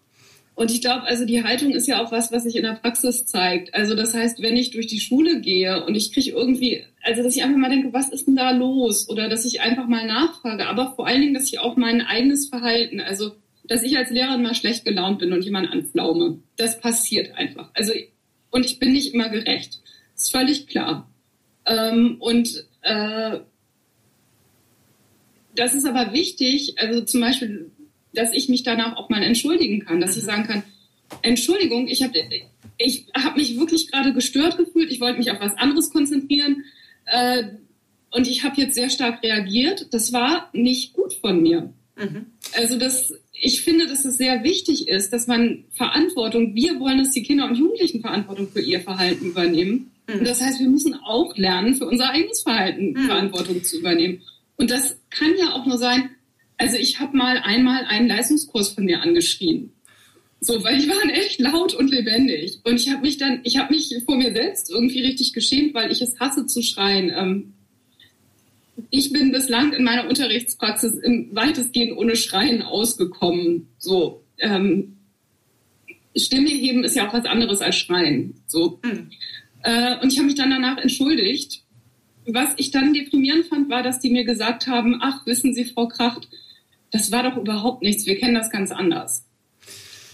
[0.62, 3.26] Und ich glaube, also die Haltung ist ja auch was, was sich in der Praxis
[3.26, 3.74] zeigt.
[3.74, 7.34] Also das heißt, wenn ich durch die Schule gehe und ich kriege irgendwie, also dass
[7.34, 9.08] ich einfach mal denke, was ist denn da los?
[9.08, 12.48] Oder dass ich einfach mal nachfrage, aber vor allen Dingen, dass ich auch mein eigenes
[12.48, 13.32] Verhalten, also
[13.64, 16.38] dass ich als Lehrerin mal schlecht gelaunt bin und jemand anflaume.
[16.56, 17.70] Das passiert einfach.
[17.74, 17.92] Also
[18.52, 19.80] und ich bin nicht immer gerecht.
[20.14, 21.10] Das ist völlig klar.
[21.66, 23.40] Ähm, und äh,
[25.56, 27.71] das ist aber wichtig, also zum Beispiel,
[28.14, 30.26] dass ich mich danach auch mal entschuldigen kann, dass ich mhm.
[30.26, 30.62] sagen kann,
[31.20, 32.14] Entschuldigung, ich habe
[32.78, 36.64] ich hab mich wirklich gerade gestört gefühlt, ich wollte mich auf was anderes konzentrieren
[37.06, 37.44] äh,
[38.10, 39.88] und ich habe jetzt sehr stark reagiert.
[39.92, 41.72] Das war nicht gut von mir.
[41.96, 42.26] Mhm.
[42.54, 47.10] Also das, ich finde, dass es sehr wichtig ist, dass man Verantwortung, wir wollen, dass
[47.10, 49.90] die Kinder und Jugendlichen Verantwortung für ihr Verhalten übernehmen.
[50.06, 50.20] Mhm.
[50.20, 53.06] Und das heißt, wir müssen auch lernen, für unser eigenes Verhalten mhm.
[53.06, 54.22] Verantwortung zu übernehmen.
[54.56, 56.10] Und das kann ja auch nur sein,
[56.62, 59.72] also ich habe mal einmal einen Leistungskurs von mir angeschrien.
[60.38, 62.60] So, weil ich war echt laut und lebendig.
[62.62, 65.90] Und ich habe mich dann, ich habe mich vor mir selbst irgendwie richtig geschämt, weil
[65.90, 67.12] ich es hasse zu schreien.
[67.16, 67.52] Ähm,
[68.90, 73.66] ich bin bislang in meiner Unterrichtspraxis im weitestgehend ohne Schreien ausgekommen.
[73.78, 74.98] So, ähm,
[76.16, 78.34] Stimme heben ist ja auch was anderes als Schreien.
[78.46, 78.78] So.
[78.84, 79.10] Mhm.
[79.64, 81.62] Äh, und ich habe mich dann danach entschuldigt.
[82.24, 85.88] Was ich dann deprimierend fand, war, dass die mir gesagt haben, ach, wissen Sie, Frau
[85.88, 86.28] Kracht,
[86.92, 89.26] das war doch überhaupt nichts, wir kennen das ganz anders.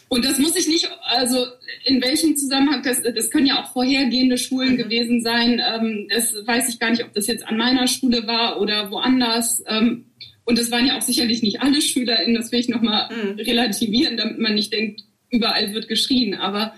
[0.09, 1.45] Und das muss ich nicht, also
[1.85, 5.61] in welchem Zusammenhang, das, das können ja auch vorhergehende Schulen gewesen sein.
[5.63, 9.63] Ähm, das weiß ich gar nicht, ob das jetzt an meiner Schule war oder woanders.
[9.67, 10.07] Ähm,
[10.45, 13.39] und das waren ja auch sicherlich nicht alle SchülerInnen, das will ich nochmal mhm.
[13.39, 16.35] relativieren, damit man nicht denkt, überall wird geschrien.
[16.35, 16.73] Aber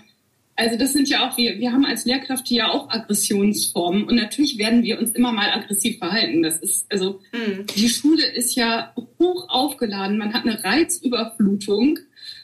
[0.61, 4.59] also das sind ja auch, wir, wir haben als Lehrkraft ja auch Aggressionsformen und natürlich
[4.59, 6.43] werden wir uns immer mal aggressiv verhalten.
[6.43, 7.65] Das ist, also mhm.
[7.75, 11.97] die Schule ist ja hoch aufgeladen, man hat eine Reizüberflutung,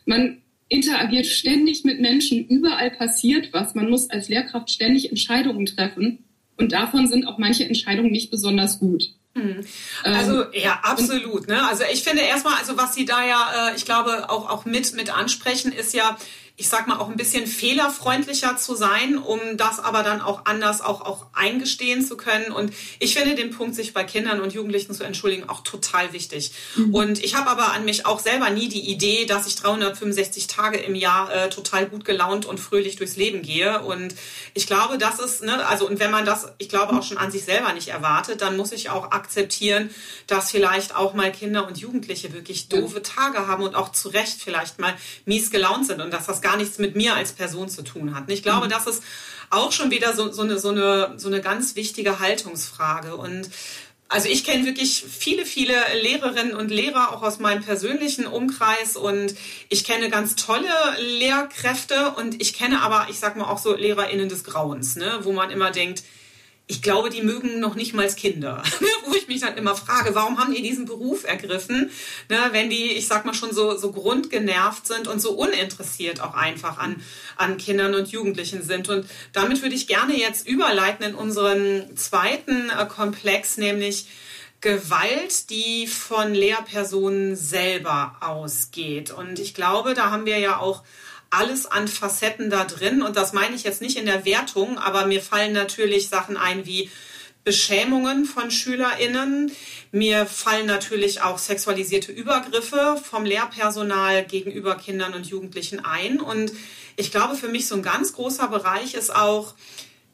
[0.05, 3.75] man interagiert ständig mit Menschen, überall passiert was.
[3.75, 6.25] Man muss als Lehrkraft ständig Entscheidungen treffen
[6.57, 9.13] und davon sind auch manche Entscheidungen nicht besonders gut.
[9.35, 9.63] Hm.
[10.03, 11.47] Also ähm, ja, absolut.
[11.47, 11.63] Ne?
[11.67, 14.95] Also ich finde erstmal, also was Sie da ja, äh, ich glaube auch auch mit
[14.95, 16.17] mit ansprechen, ist ja
[16.59, 20.81] ich sag mal, auch ein bisschen fehlerfreundlicher zu sein, um das aber dann auch anders
[20.81, 22.51] auch, auch eingestehen zu können.
[22.51, 26.51] Und ich finde den Punkt, sich bei Kindern und Jugendlichen zu entschuldigen, auch total wichtig.
[26.75, 26.95] Mhm.
[26.95, 30.79] Und ich habe aber an mich auch selber nie die Idee, dass ich 365 Tage
[30.79, 33.83] im Jahr äh, total gut gelaunt und fröhlich durchs Leben gehe.
[33.83, 34.15] Und
[34.55, 37.31] ich glaube, das ist, ne, also, und wenn man das, ich glaube, auch schon an
[37.31, 39.91] sich selber nicht erwartet, dann muss ich auch akzeptieren,
[40.25, 44.41] dass vielleicht auch mal Kinder und Jugendliche wirklich doofe Tage haben und auch zu Recht
[44.41, 47.83] vielleicht mal mies gelaunt sind und dass das gar nichts mit mir als Person zu
[47.83, 48.27] tun hat.
[48.27, 48.71] Und ich glaube, mhm.
[48.71, 49.03] das ist
[49.49, 53.15] auch schon wieder so, so, eine, so, eine, so eine ganz wichtige Haltungsfrage.
[53.17, 53.49] Und
[54.07, 59.35] also ich kenne wirklich viele, viele Lehrerinnen und Lehrer auch aus meinem persönlichen Umkreis und
[59.67, 60.69] ich kenne ganz tolle
[61.19, 65.33] Lehrkräfte und ich kenne aber, ich sag mal auch so LehrerInnen des Grauens, ne, wo
[65.33, 66.03] man immer denkt,
[66.69, 68.61] ich glaube, die mögen noch nicht mal Kinder.
[69.05, 71.89] Wo ich mich dann immer frage, warum haben die diesen Beruf ergriffen,
[72.29, 76.33] ne, wenn die, ich sag mal, schon so, so grundgenervt sind und so uninteressiert auch
[76.33, 77.01] einfach an,
[77.37, 78.89] an Kindern und Jugendlichen sind.
[78.89, 84.07] Und damit würde ich gerne jetzt überleiten in unseren zweiten äh, Komplex, nämlich
[84.59, 89.11] Gewalt, die von Lehrpersonen selber ausgeht.
[89.11, 90.83] Und ich glaube, da haben wir ja auch
[91.29, 93.01] alles an Facetten da drin.
[93.01, 96.65] Und das meine ich jetzt nicht in der Wertung, aber mir fallen natürlich Sachen ein
[96.65, 96.89] wie
[97.43, 99.51] Beschämungen von SchülerInnen.
[99.91, 106.19] Mir fallen natürlich auch sexualisierte Übergriffe vom Lehrpersonal gegenüber Kindern und Jugendlichen ein.
[106.19, 106.51] Und
[106.97, 109.53] ich glaube, für mich so ein ganz großer Bereich ist auch,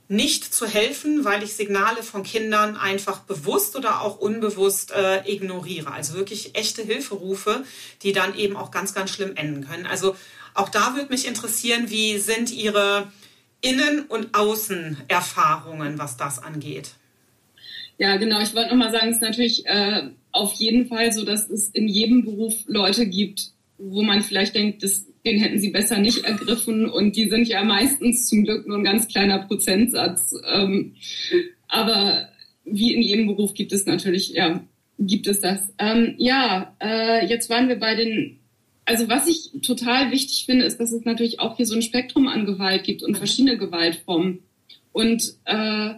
[0.10, 5.92] nicht zu helfen, weil ich Signale von Kindern einfach bewusst oder auch unbewusst äh, ignoriere.
[5.92, 7.64] Also wirklich echte Hilferufe,
[8.04, 9.86] die dann eben auch ganz, ganz schlimm enden können.
[9.86, 10.16] Also
[10.54, 13.12] auch da würde mich interessieren, wie sind Ihre
[13.62, 16.92] Innen- und Außenerfahrungen, was das angeht?
[17.98, 18.42] Ja, genau.
[18.42, 21.88] Ich wollte nochmal sagen, es ist natürlich äh, auf jeden Fall so, dass es in
[21.88, 26.90] jedem Beruf Leute gibt, wo man vielleicht denkt, das, den hätten sie besser nicht ergriffen.
[26.90, 30.36] Und die sind ja meistens zum Glück nur ein ganz kleiner Prozentsatz.
[30.52, 30.96] Ähm,
[31.68, 32.30] aber
[32.66, 34.64] wie in jedem Beruf gibt es natürlich, ja,
[35.00, 35.62] gibt es das.
[35.78, 38.40] Ähm, ja, äh, jetzt waren wir bei den
[38.86, 42.28] also was ich total wichtig finde, ist, dass es natürlich auch hier so ein Spektrum
[42.28, 44.40] an Gewalt gibt und verschiedene Gewaltformen.
[44.92, 45.96] Und äh,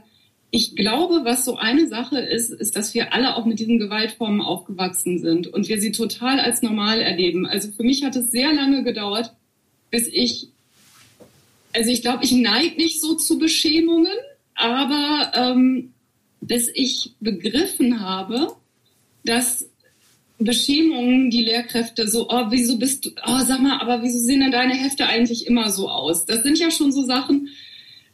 [0.52, 4.42] ich glaube, was so eine Sache ist, ist, dass wir alle auch mit diesen Gewaltformen
[4.42, 7.46] aufgewachsen sind und wir sie total als normal erleben.
[7.46, 9.34] Also für mich hat es sehr lange gedauert,
[9.90, 10.50] bis ich,
[11.74, 14.16] also ich glaube, ich neige nicht so zu Beschämungen,
[14.54, 15.94] aber ähm,
[16.40, 18.56] bis ich begriffen habe,
[19.26, 19.70] dass
[20.46, 24.52] Beschämungen die Lehrkräfte so, oh, wieso bist du, oh, sag mal, aber wieso sehen denn
[24.52, 26.26] deine Hefte eigentlich immer so aus?
[26.26, 27.50] Das sind ja schon so Sachen,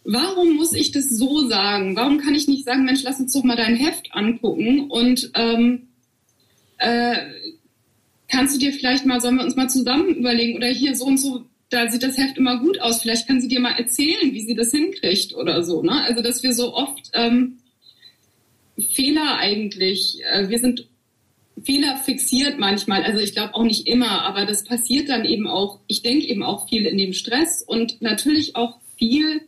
[0.04, 1.96] warum muss ich das so sagen?
[1.96, 5.90] Warum kann ich nicht sagen, Mensch, lass uns doch mal dein Heft angucken und ähm,
[6.78, 7.18] äh,
[8.28, 11.18] kannst du dir vielleicht mal, sollen wir uns mal zusammen überlegen oder hier so und
[11.18, 13.02] so, da sieht das Heft immer gut aus.
[13.02, 15.84] Vielleicht kann sie dir mal erzählen, wie sie das hinkriegt oder so.
[15.84, 16.04] Ne?
[16.04, 17.58] Also dass wir so oft ähm,
[18.94, 20.88] Fehler eigentlich, äh, wir sind
[21.64, 23.04] Fehler fixiert manchmal.
[23.04, 25.80] Also ich glaube auch nicht immer, aber das passiert dann eben auch.
[25.88, 29.42] Ich denke eben auch viel in dem Stress und natürlich auch viel,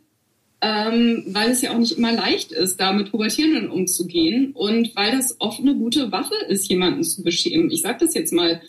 [0.62, 5.12] ähm, weil es ja auch nicht immer leicht ist, da mit Pubertierenden umzugehen und weil
[5.12, 7.72] das oft eine gute Waffe ist, jemanden zu beschämen.
[7.72, 8.62] Ich sage das jetzt mal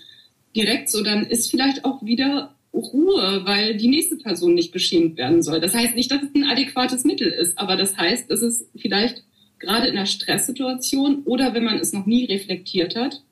[0.54, 5.42] direkt so, dann ist vielleicht auch wieder Ruhe, weil die nächste Person nicht beschämt werden
[5.42, 5.60] soll.
[5.60, 9.24] Das heißt nicht, dass es ein adäquates Mittel ist, aber das heißt, dass es vielleicht
[9.58, 13.22] gerade in einer Stresssituation oder wenn man es noch nie reflektiert hat,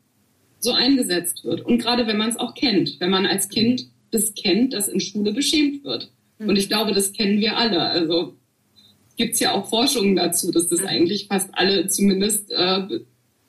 [0.62, 1.62] so eingesetzt wird.
[1.62, 5.00] Und gerade wenn man es auch kennt, wenn man als Kind das kennt, dass in
[5.00, 6.10] Schule beschämt wird.
[6.38, 6.50] Mhm.
[6.50, 7.80] Und ich glaube, das kennen wir alle.
[7.80, 8.34] Also
[9.16, 10.86] gibt es ja auch Forschungen dazu, dass das mhm.
[10.86, 12.86] eigentlich fast alle zumindest äh,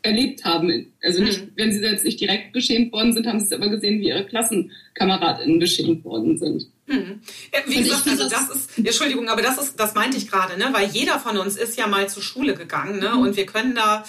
[0.01, 0.93] erlebt haben.
[1.01, 1.51] Also nicht, mhm.
[1.55, 4.25] wenn sie jetzt nicht direkt beschämt worden sind, haben sie es aber gesehen, wie ihre
[4.25, 6.67] KlassenkameradInnen beschämt worden sind.
[6.85, 7.21] Mhm.
[7.53, 10.69] Ja, wie gesagt, also das ist, Entschuldigung, aber das ist, das meinte ich gerade, ne?
[10.73, 13.11] Weil jeder von uns ist ja mal zur Schule gegangen, ne?
[13.11, 13.21] Mhm.
[13.21, 14.03] Und wir können da,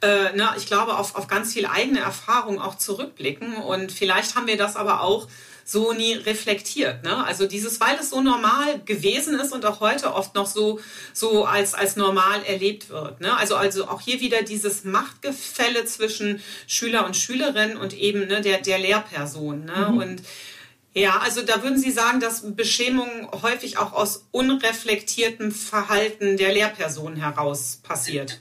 [0.00, 3.56] äh, ne, ich glaube, auf, auf ganz viel eigene Erfahrung auch zurückblicken.
[3.56, 5.26] Und vielleicht haben wir das aber auch
[5.70, 7.04] so nie reflektiert.
[7.04, 7.24] Ne?
[7.24, 10.80] Also dieses, weil es so normal gewesen ist und auch heute oft noch so,
[11.12, 13.20] so als, als normal erlebt wird.
[13.20, 13.36] Ne?
[13.36, 18.58] Also, also auch hier wieder dieses Machtgefälle zwischen Schüler und Schülerin und eben ne, der,
[18.58, 19.64] der Lehrperson.
[19.66, 19.88] Ne?
[19.90, 19.98] Mhm.
[19.98, 20.22] Und
[20.94, 27.16] ja, also da würden Sie sagen, dass Beschämung häufig auch aus unreflektiertem Verhalten der Lehrperson
[27.16, 28.40] heraus passiert.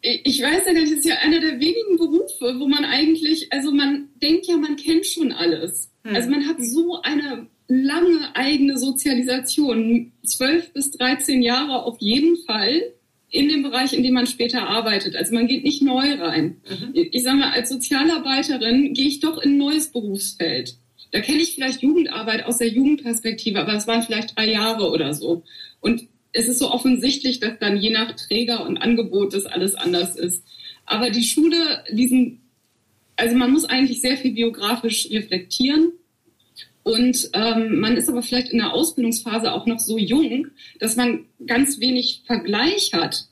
[0.00, 4.08] Ich weiß ja, das ist ja einer der wenigen Berufe, wo man eigentlich, also man
[4.20, 5.90] denkt ja, man kennt schon alles.
[6.02, 6.16] Hm.
[6.16, 12.82] Also man hat so eine lange eigene Sozialisation, zwölf bis 13 Jahre auf jeden Fall
[13.30, 15.16] in dem Bereich, in dem man später arbeitet.
[15.16, 16.60] Also man geht nicht neu rein.
[16.68, 16.90] Mhm.
[16.92, 20.76] Ich sage mal, als Sozialarbeiterin gehe ich doch in ein neues Berufsfeld.
[21.12, 25.14] Da kenne ich vielleicht Jugendarbeit aus der Jugendperspektive, aber es waren vielleicht drei Jahre oder
[25.14, 25.44] so.
[25.80, 30.16] Und es ist so offensichtlich, dass dann je nach Träger und Angebot das alles anders
[30.16, 30.42] ist.
[30.86, 32.42] Aber die Schule, diesen
[33.16, 35.92] also man muss eigentlich sehr viel biografisch reflektieren.
[36.82, 40.48] Und ähm, man ist aber vielleicht in der Ausbildungsphase auch noch so jung,
[40.80, 43.26] dass man ganz wenig Vergleich hat.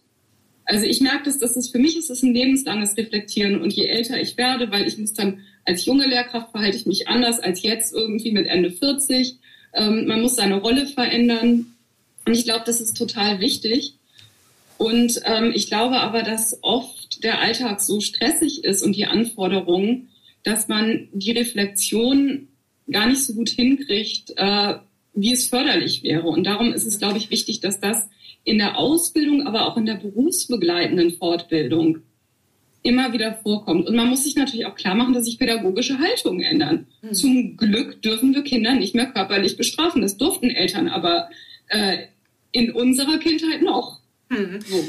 [0.65, 3.61] Also ich merke das, dass es für mich ist es ein lebenslanges Reflektieren.
[3.61, 7.09] Und je älter ich werde, weil ich muss dann als junge Lehrkraft verhalte ich mich
[7.09, 9.39] anders als jetzt irgendwie mit Ende 40.
[9.75, 11.75] Ähm, man muss seine Rolle verändern.
[12.27, 13.95] Und ich glaube, das ist total wichtig.
[14.79, 20.09] Und ähm, ich glaube aber, dass oft der Alltag so stressig ist und die Anforderungen,
[20.43, 22.49] dass man die Reflexion
[22.91, 24.77] gar nicht so gut hinkriegt, äh,
[25.13, 26.29] wie es förderlich wäre.
[26.29, 28.09] Und darum ist es, glaube ich, wichtig, dass das
[28.45, 31.99] in der Ausbildung, aber auch in der berufsbegleitenden Fortbildung
[32.83, 33.87] immer wieder vorkommt.
[33.87, 36.87] Und man muss sich natürlich auch klar machen, dass sich pädagogische Haltungen ändern.
[37.03, 37.15] Mhm.
[37.15, 40.03] Zum Glück dürfen wir Kinder nicht mehr körperlich bestrafen.
[40.03, 41.29] Das durften Eltern aber
[41.69, 41.99] äh,
[42.53, 44.01] in unserer Kindheit noch.
[44.31, 44.61] Hm.
[44.67, 44.85] So.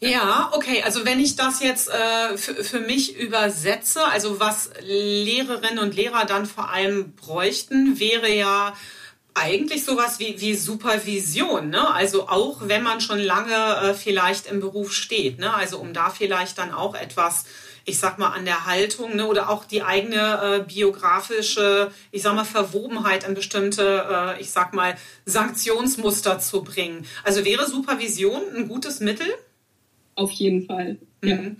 [0.00, 0.82] Ja, okay.
[0.84, 6.46] Also wenn ich das jetzt äh, für mich übersetze, also was Lehrerinnen und Lehrer dann
[6.46, 8.74] vor allem bräuchten, wäre ja
[9.40, 11.92] eigentlich sowas wie, wie Supervision, ne?
[11.92, 15.54] Also auch wenn man schon lange äh, vielleicht im Beruf steht, ne?
[15.54, 17.44] Also um da vielleicht dann auch etwas
[17.84, 22.34] ich sag mal, an der Haltung ne, oder auch die eigene äh, biografische, ich sag
[22.34, 27.04] mal, Verwobenheit in bestimmte, äh, ich sag mal, Sanktionsmuster zu bringen.
[27.24, 29.26] Also wäre Supervision ein gutes Mittel?
[30.14, 31.36] Auf jeden Fall, ja.
[31.36, 31.56] Mhm.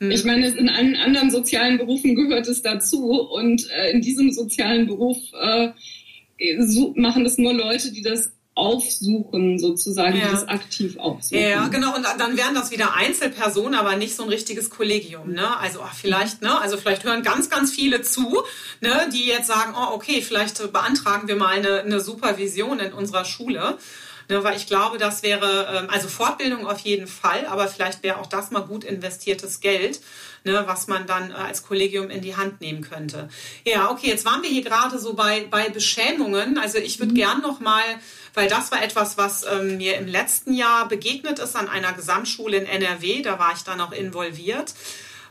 [0.00, 0.10] mhm.
[0.10, 4.86] Ich meine, in allen anderen sozialen Berufen gehört es dazu und äh, in diesem sozialen
[4.86, 5.70] Beruf äh,
[6.96, 10.30] machen das nur Leute, die das aufsuchen, sozusagen, ja.
[10.30, 11.42] das aktiv aufsuchen.
[11.42, 11.94] Ja, genau.
[11.96, 15.32] Und dann wären das wieder Einzelpersonen, aber nicht so ein richtiges Kollegium.
[15.32, 15.58] Ne?
[15.58, 16.60] Also ach, vielleicht, ne?
[16.60, 18.42] Also vielleicht hören ganz, ganz viele zu,
[18.80, 19.08] ne?
[19.12, 23.76] die jetzt sagen, oh, okay, vielleicht beantragen wir mal eine, eine Supervision in unserer Schule.
[24.28, 28.18] Ne, weil ich glaube, das wäre, ähm, also Fortbildung auf jeden Fall, aber vielleicht wäre
[28.18, 30.00] auch das mal gut investiertes Geld,
[30.44, 33.28] ne, was man dann äh, als Kollegium in die Hand nehmen könnte.
[33.66, 36.58] Ja, okay, jetzt waren wir hier gerade so bei, bei Beschämungen.
[36.58, 37.16] Also ich würde mhm.
[37.16, 37.82] gern noch mal
[38.34, 42.56] weil das war etwas, was ähm, mir im letzten Jahr begegnet ist an einer Gesamtschule
[42.56, 43.22] in NRW.
[43.22, 44.74] Da war ich dann auch involviert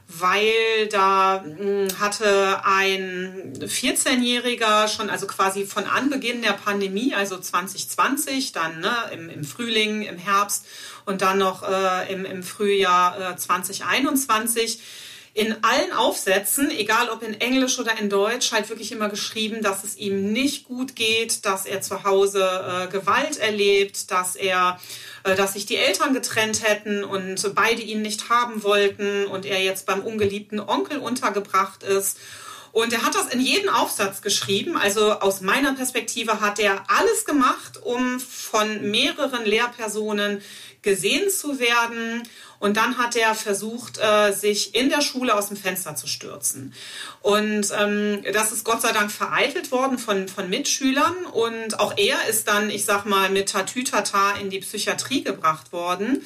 [0.07, 8.51] weil da hm, hatte ein 14-Jähriger schon, also quasi von Anbeginn der Pandemie, also 2020,
[8.51, 10.65] dann ne, im, im Frühling, im Herbst
[11.05, 14.81] und dann noch äh, im, im Frühjahr äh, 2021,
[15.35, 19.83] in allen Aufsätzen, egal ob in Englisch oder in Deutsch, halt wirklich immer geschrieben, dass
[19.83, 24.79] es ihm nicht gut geht, dass er zu Hause äh, Gewalt erlebt, dass er,
[25.23, 29.63] äh, dass sich die Eltern getrennt hätten und beide ihn nicht haben wollten und er
[29.63, 32.17] jetzt beim ungeliebten Onkel untergebracht ist
[32.73, 34.75] Und er hat das in jeden Aufsatz geschrieben.
[34.77, 40.41] Also aus meiner Perspektive hat er alles gemacht, um von mehreren Lehrpersonen
[40.81, 42.23] gesehen zu werden.
[42.63, 46.73] Und dann hat er versucht, äh, sich in der Schule aus dem Fenster zu stürzen.
[47.21, 51.25] Und ähm, das ist Gott sei Dank vereitelt worden von, von Mitschülern.
[51.33, 56.23] Und auch er ist dann, ich sag mal, mit Tatütata in die Psychiatrie gebracht worden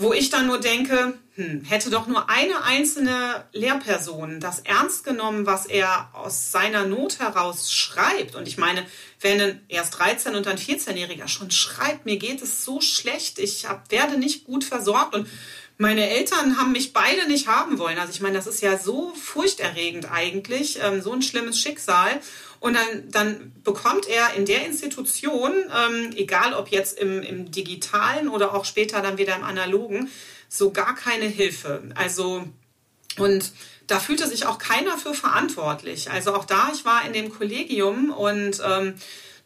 [0.00, 5.44] wo ich dann nur denke, hm, hätte doch nur eine einzelne Lehrperson das ernst genommen,
[5.44, 8.34] was er aus seiner Not heraus schreibt.
[8.34, 8.86] Und ich meine,
[9.20, 13.68] wenn ein erst 13 und ein 14-Jähriger schon schreibt, mir geht es so schlecht, ich
[13.68, 15.28] hab, werde nicht gut versorgt und
[15.80, 17.98] meine Eltern haben mich beide nicht haben wollen.
[17.98, 22.20] Also ich meine, das ist ja so furchterregend eigentlich, ähm, so ein schlimmes Schicksal.
[22.60, 28.28] Und dann, dann bekommt er in der Institution, ähm, egal ob jetzt im, im digitalen
[28.28, 30.10] oder auch später dann wieder im analogen,
[30.50, 31.82] so gar keine Hilfe.
[31.94, 32.44] Also,
[33.16, 33.50] und
[33.86, 36.10] da fühlte sich auch keiner für verantwortlich.
[36.10, 38.96] Also auch da, ich war in dem Kollegium und ähm,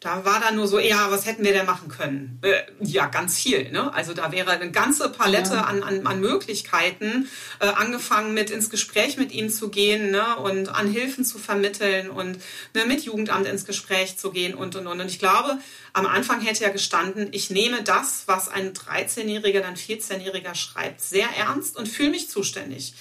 [0.05, 2.39] da war dann nur so, ja, was hätten wir denn machen können?
[2.43, 3.71] Äh, ja, ganz viel.
[3.71, 3.91] Ne?
[3.91, 5.61] Also da wäre eine ganze Palette ja.
[5.63, 7.27] an, an, an Möglichkeiten,
[7.59, 10.35] äh, angefangen mit ins Gespräch mit ihm zu gehen ne?
[10.37, 12.37] und an Hilfen zu vermitteln und
[12.75, 15.01] ne, mit Jugendamt ins Gespräch zu gehen und, und, und.
[15.01, 15.57] Und ich glaube,
[15.93, 21.29] am Anfang hätte ja gestanden, ich nehme das, was ein 13-Jähriger, dann 14-Jähriger schreibt, sehr
[21.35, 22.93] ernst und fühle mich zuständig.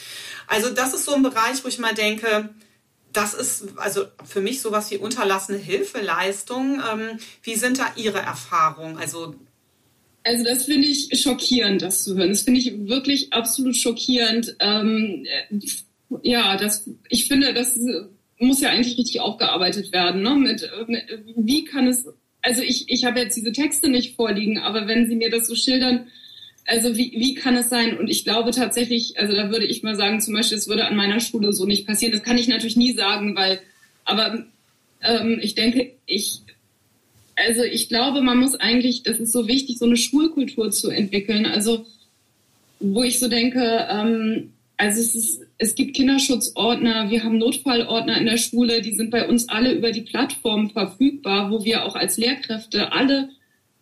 [0.47, 2.49] Also das ist so ein Bereich, wo ich mal denke,
[3.15, 6.83] das ist also für mich sowas wie unterlassene Hilfeleistung.
[6.93, 8.99] Ähm, wie sind da Ihre Erfahrungen?
[8.99, 9.35] Also
[10.25, 12.31] also das finde ich schockierend, das zu hören.
[12.31, 14.57] Das finde ich wirklich absolut schockierend.
[14.59, 15.27] Ähm,
[16.23, 17.79] ja, das, ich finde, das
[18.39, 20.23] muss ja eigentlich richtig aufgearbeitet werden.
[20.23, 20.35] Ne?
[20.35, 20.71] Mit,
[21.37, 22.07] wie kann es,
[22.41, 25.55] also ich, ich habe jetzt diese Texte nicht vorliegen, aber wenn Sie mir das so
[25.55, 26.07] schildern,
[26.67, 27.99] also wie, wie kann es sein?
[27.99, 30.97] Und ich glaube tatsächlich, also da würde ich mal sagen, zum Beispiel, es würde an
[30.97, 32.13] meiner Schule so nicht passieren.
[32.13, 33.61] Das kann ich natürlich nie sagen, weil,
[34.05, 34.45] aber
[35.03, 36.41] ähm, ich denke, ich,
[37.37, 41.47] also ich glaube, man muss eigentlich, das ist so wichtig, so eine Schulkultur zu entwickeln.
[41.47, 41.85] Also
[42.81, 48.27] wo ich so denke, ähm, also es ist, es gibt Kinderschutzordner, wir haben Notfallordner in
[48.27, 52.17] der Schule, die sind bei uns alle über die Plattform verfügbar, wo wir auch als
[52.17, 53.29] Lehrkräfte alle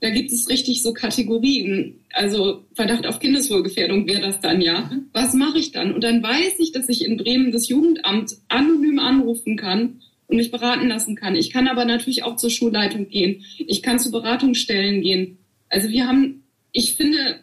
[0.02, 2.00] da gibt es richtig so Kategorien.
[2.12, 4.90] Also Verdacht auf Kindeswohlgefährdung wäre das dann ja.
[4.92, 5.06] Mhm.
[5.12, 5.94] Was mache ich dann?
[5.94, 10.50] Und dann weiß ich, dass ich in Bremen das Jugendamt anonym anrufen kann und mich
[10.50, 11.36] beraten lassen kann.
[11.36, 13.44] Ich kann aber natürlich auch zur Schulleitung gehen.
[13.58, 15.38] Ich kann zu Beratungsstellen gehen.
[15.68, 16.42] Also wir haben,
[16.72, 17.38] ich finde,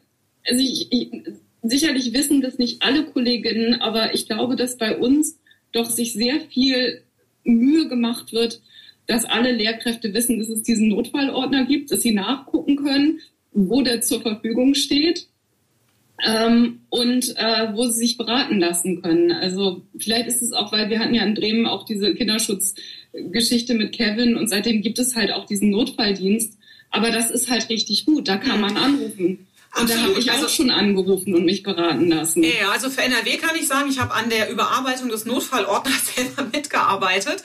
[0.46, 1.12] also ich, ich,
[1.64, 5.40] sicherlich wissen das nicht alle Kolleginnen, aber ich glaube, dass bei uns
[5.72, 7.04] doch sich sehr viel
[7.46, 8.60] Mühe gemacht wird,
[9.10, 13.20] dass alle Lehrkräfte wissen, dass es diesen Notfallordner gibt, dass sie nachgucken können,
[13.52, 15.26] wo der zur Verfügung steht
[16.24, 19.32] ähm, und äh, wo sie sich beraten lassen können.
[19.32, 23.94] Also vielleicht ist es auch, weil wir hatten ja in Bremen auch diese Kinderschutzgeschichte mit
[23.94, 26.60] Kevin und seitdem gibt es halt auch diesen Notfalldienst.
[26.92, 29.48] Aber das ist halt richtig gut, da kann man anrufen.
[29.78, 32.44] Und da habe ich also, auch schon angerufen und mich beraten lassen.
[32.44, 36.44] Ja, also für NRW kann ich sagen, ich habe an der Überarbeitung des Notfallordners selber
[36.52, 37.44] mitgearbeitet.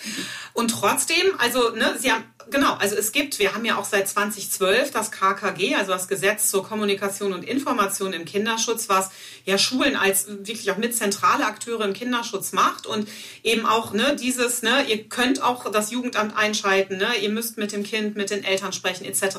[0.55, 4.09] Und trotzdem, also, ne, Sie haben, genau, also es gibt, wir haben ja auch seit
[4.09, 9.11] 2012 das KKG, also das Gesetz zur Kommunikation und Information im Kinderschutz, was
[9.45, 13.07] ja Schulen als wirklich auch mit zentrale Akteure im Kinderschutz macht und
[13.43, 17.73] eben auch, ne, dieses, ne, ihr könnt auch das Jugendamt einschalten, ne, ihr müsst mit
[17.73, 19.37] dem Kind, mit den Eltern sprechen, etc.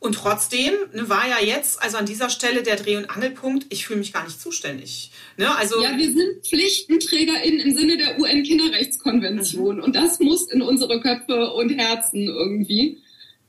[0.00, 3.84] Und trotzdem ne, war ja jetzt, also an dieser Stelle der Dreh- und Angelpunkt, ich
[3.84, 5.10] fühle mich gar nicht zuständig.
[5.36, 9.82] Ne, also ja, wir sind PflichtenträgerInnen im Sinne der UN-Kinderrechtskonvention mhm.
[9.82, 12.98] und das muss in unsere Köpfe und Herzen irgendwie.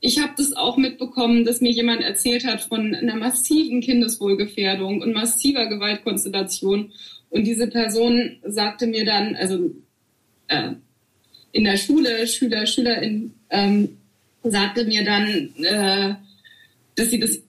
[0.00, 5.12] Ich habe das auch mitbekommen, dass mir jemand erzählt hat von einer massiven Kindeswohlgefährdung und
[5.12, 6.92] massiver Gewaltkonstellation.
[7.28, 9.70] Und diese Person sagte mir dann, also
[10.48, 10.70] äh,
[11.52, 13.98] in der Schule, Schüler, Schülerin, ähm,
[14.42, 16.14] sagte mir dann, äh,
[17.00, 17.42] dass sie das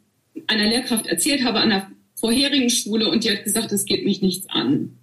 [0.48, 4.22] einer Lehrkraft erzählt habe an der vorherigen Schule und die hat gesagt, das geht mich
[4.22, 4.98] nichts an.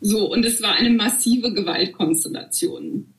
[0.00, 3.14] So, und es war eine massive Gewaltkonstellation.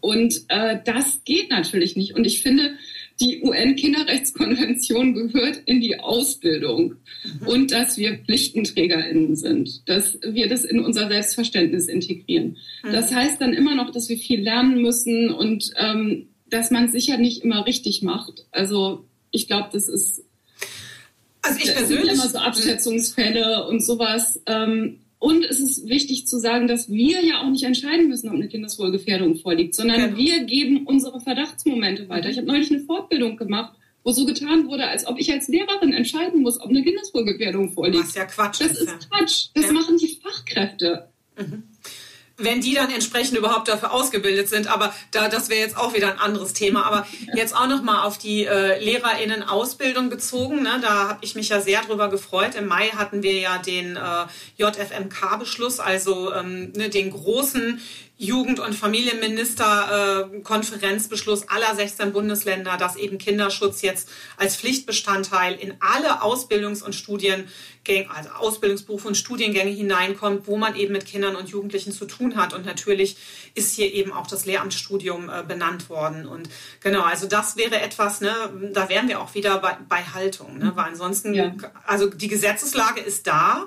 [0.00, 2.14] Und äh, das geht natürlich nicht.
[2.14, 2.76] Und ich finde,
[3.20, 6.96] die UN-Kinderrechtskonvention gehört in die Ausbildung
[7.46, 12.58] und dass wir PflichtenträgerInnen sind, dass wir das in unser Selbstverständnis integrieren.
[12.82, 12.92] Mhm.
[12.92, 16.92] Das heißt dann immer noch, dass wir viel lernen müssen und ähm, dass man es
[16.92, 18.46] sicher nicht immer richtig macht.
[18.52, 20.22] Also ich glaube, das ist
[21.42, 24.40] also ich persönlich immer so Abschätzungsfälle und sowas.
[24.46, 28.34] Ähm, und es ist wichtig zu sagen, dass wir ja auch nicht entscheiden müssen, ob
[28.34, 30.16] eine Kindeswohlgefährdung vorliegt, sondern genau.
[30.16, 32.30] wir geben unsere Verdachtsmomente weiter.
[32.30, 33.74] Ich habe neulich eine Fortbildung gemacht,
[34.04, 38.04] wo so getan wurde, als ob ich als Lehrerin entscheiden muss, ob eine Kindeswohlgefährdung vorliegt.
[38.04, 38.86] Was ja Quatsch das ist.
[38.86, 39.46] Das ist Quatsch.
[39.54, 39.72] Das ja.
[39.72, 41.08] machen die Fachkräfte.
[41.36, 41.64] Mhm.
[42.36, 44.66] Wenn die dann entsprechend überhaupt dafür ausgebildet sind.
[44.66, 46.84] Aber da, das wäre jetzt auch wieder ein anderes Thema.
[46.84, 50.62] Aber jetzt auch noch mal auf die äh, LehrerInnen-Ausbildung bezogen.
[50.62, 50.80] Ne?
[50.82, 52.54] Da habe ich mich ja sehr drüber gefreut.
[52.56, 54.26] Im Mai hatten wir ja den äh,
[54.58, 57.80] JFMK-Beschluss, also ähm, ne, den großen
[58.16, 66.22] Jugend- und Familienministerkonferenzbeschluss äh, aller 16 Bundesländer, dass eben Kinderschutz jetzt als Pflichtbestandteil in alle
[66.22, 67.48] Ausbildungs- und Studiengänge,
[68.14, 72.54] also Ausbildungsberufe und Studiengänge hineinkommt, wo man eben mit Kindern und Jugendlichen zu tun hat.
[72.54, 73.16] Und natürlich
[73.54, 76.28] ist hier eben auch das Lehramtsstudium äh, benannt worden.
[76.28, 76.48] Und
[76.80, 78.32] genau, also das wäre etwas, ne,
[78.72, 81.52] da wären wir auch wieder bei, bei Haltung, ne, weil ansonsten, ja.
[81.84, 83.66] also die Gesetzeslage ist da.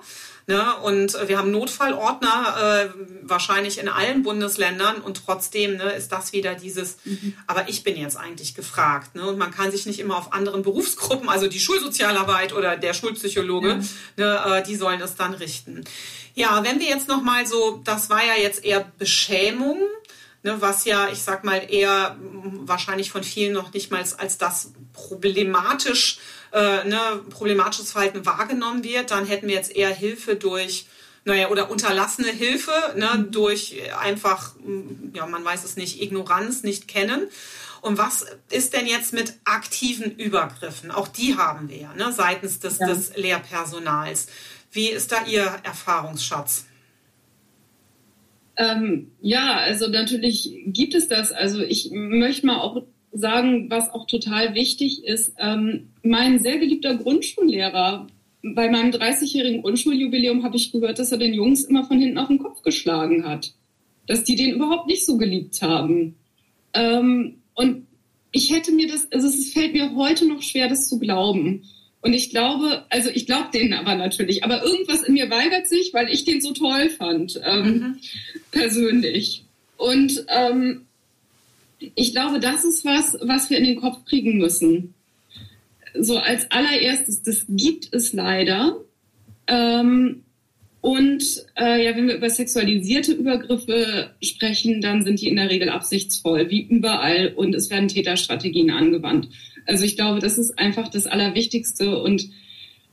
[0.50, 0.78] Ne?
[0.78, 2.89] Und wir haben Notfallordner äh,
[3.22, 7.34] wahrscheinlich in allen Bundesländern und trotzdem ne, ist das wieder dieses, mhm.
[7.48, 9.14] aber ich bin jetzt eigentlich gefragt.
[9.14, 9.28] Ne?
[9.28, 13.82] Und man kann sich nicht immer auf anderen Berufsgruppen, also die Schulsozialarbeit oder der Schulpsychologe,
[14.16, 14.45] ja.
[14.45, 15.84] ne, äh, die sollen es dann richten.
[16.34, 19.80] Ja, wenn wir jetzt nochmal so, das war ja jetzt eher Beschämung,
[20.43, 24.72] ne, was ja, ich sag mal, eher wahrscheinlich von vielen noch nicht mal als das
[24.93, 26.20] problematisch
[26.52, 30.88] äh, ne, problematisches Verhalten wahrgenommen wird, dann hätten wir jetzt eher Hilfe durch
[31.28, 34.56] naja, oder unterlassene Hilfe, ne, durch einfach,
[35.14, 37.28] ja, man weiß es nicht, Ignoranz, nicht kennen.
[37.82, 40.89] Und was ist denn jetzt mit aktiven Übergriffen?
[40.89, 42.88] Auch die haben wir ja, ne, seitens des, ja.
[42.88, 44.28] des Lehrpersonals.
[44.72, 46.66] Wie ist da Ihr Erfahrungsschatz?
[48.56, 51.32] Ähm, ja, also natürlich gibt es das.
[51.32, 52.84] Also ich möchte mal auch
[53.18, 55.34] sagen, was auch total wichtig ist.
[55.39, 58.07] Ähm, mein sehr geliebter Grundschullehrer,
[58.43, 62.28] bei meinem 30-jährigen Grundschuljubiläum habe ich gehört, dass er den Jungs immer von hinten auf
[62.28, 63.53] den Kopf geschlagen hat.
[64.05, 66.15] Dass die den überhaupt nicht so geliebt haben.
[66.74, 67.88] Ähm, und
[68.32, 71.63] ich hätte mir das, also es fällt mir heute noch schwer, das zu glauben.
[72.01, 75.93] Und ich glaube, also ich glaube denen aber natürlich, aber irgendwas in mir weigert sich,
[75.93, 77.97] weil ich den so toll fand, ähm, mhm.
[78.51, 79.43] persönlich.
[79.78, 80.87] Und ähm,
[81.80, 84.94] ich glaube, das ist was, was wir in den Kopf kriegen müssen.
[86.00, 88.78] So als allererstes, das gibt es leider.
[89.48, 90.24] Ähm,
[90.82, 91.24] und
[91.60, 96.50] äh, ja, wenn wir über sexualisierte Übergriffe sprechen, dann sind die in der Regel absichtsvoll,
[96.50, 99.30] wie überall, und es werden Täterstrategien angewandt.
[99.66, 102.30] Also ich glaube, das ist einfach das Allerwichtigste und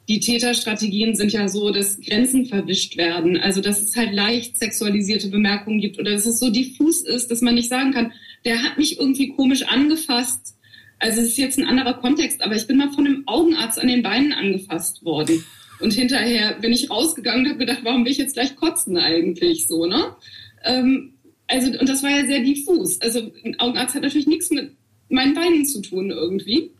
[0.08, 3.38] die Täterstrategien sind ja so, dass Grenzen verwischt werden.
[3.38, 7.40] Also dass es halt leicht sexualisierte Bemerkungen gibt oder dass es so diffus ist, dass
[7.40, 8.12] man nicht sagen kann,
[8.44, 10.56] der hat mich irgendwie komisch angefasst.
[10.98, 13.88] Also es ist jetzt ein anderer Kontext, aber ich bin mal von einem Augenarzt an
[13.88, 15.44] den Beinen angefasst worden.
[15.80, 19.66] Und hinterher bin ich rausgegangen und habe gedacht, warum will ich jetzt gleich kotzen eigentlich
[19.66, 20.16] so, ne?
[20.64, 21.14] Ähm,
[21.46, 23.00] also, und das war ja sehr diffus.
[23.00, 24.72] Also ein Augenarzt hat natürlich nichts mit
[25.08, 26.70] meinen Beinen zu tun irgendwie.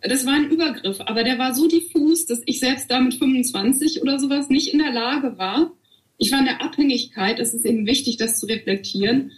[0.00, 4.00] Das war ein Übergriff, aber der war so diffus, dass ich selbst da mit 25
[4.00, 5.72] oder sowas nicht in der Lage war.
[6.18, 9.32] Ich war in der Abhängigkeit, es ist eben wichtig, das zu reflektieren,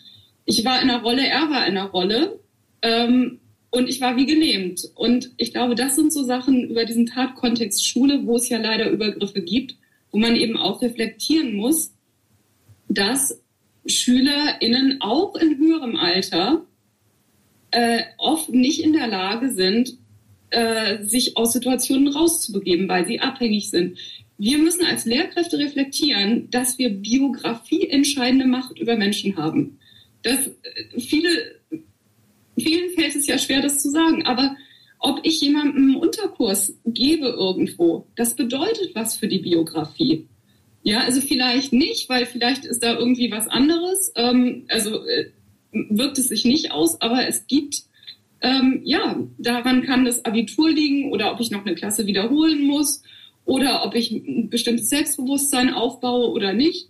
[0.51, 2.41] ich war in einer Rolle, er war in einer Rolle
[2.83, 3.39] ähm,
[3.71, 4.83] und ich war wie gelähmt.
[4.97, 8.91] Und ich glaube, das sind so Sachen über diesen Tatkontext Schule, wo es ja leider
[8.91, 9.77] Übergriffe gibt,
[10.11, 11.93] wo man eben auch reflektieren muss,
[12.89, 13.41] dass
[13.87, 16.67] SchülerInnen auch in höherem Alter
[17.71, 19.99] äh, oft nicht in der Lage sind,
[20.51, 23.97] äh, sich aus Situationen rauszubegeben, weil sie abhängig sind.
[24.37, 29.79] Wir müssen als Lehrkräfte reflektieren, dass wir Biografie entscheidende Macht über Menschen haben
[30.23, 31.61] dass äh, viele,
[32.59, 34.57] vielen fällt es ja schwer, das zu sagen, aber
[34.99, 40.27] ob ich jemandem einen Unterkurs gebe irgendwo, das bedeutet was für die Biografie.
[40.83, 44.13] Ja, also vielleicht nicht, weil vielleicht ist da irgendwie was anderes.
[44.17, 45.31] Ähm, also äh,
[45.73, 47.85] wirkt es sich nicht aus, aber es gibt,
[48.43, 53.03] ähm, ja, daran kann das Abitur liegen oder ob ich noch eine Klasse wiederholen muss
[53.45, 56.90] oder ob ich ein bestimmtes Selbstbewusstsein aufbaue oder nicht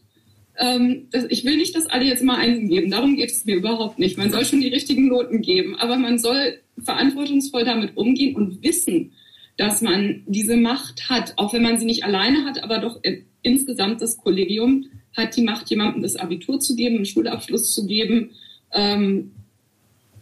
[0.61, 2.91] ähm, ich will nicht, dass alle jetzt mal Einsen geben.
[2.91, 4.19] Darum geht es mir überhaupt nicht.
[4.19, 9.13] Man soll schon die richtigen Noten geben, aber man soll verantwortungsvoll damit umgehen und wissen,
[9.57, 13.01] dass man diese Macht hat, auch wenn man sie nicht alleine hat, aber doch
[13.43, 14.87] insgesamt das Kollegium
[15.17, 18.31] hat die Macht, jemandem das Abitur zu geben, einen Schulabschluss zu geben.
[18.73, 19.33] Ähm,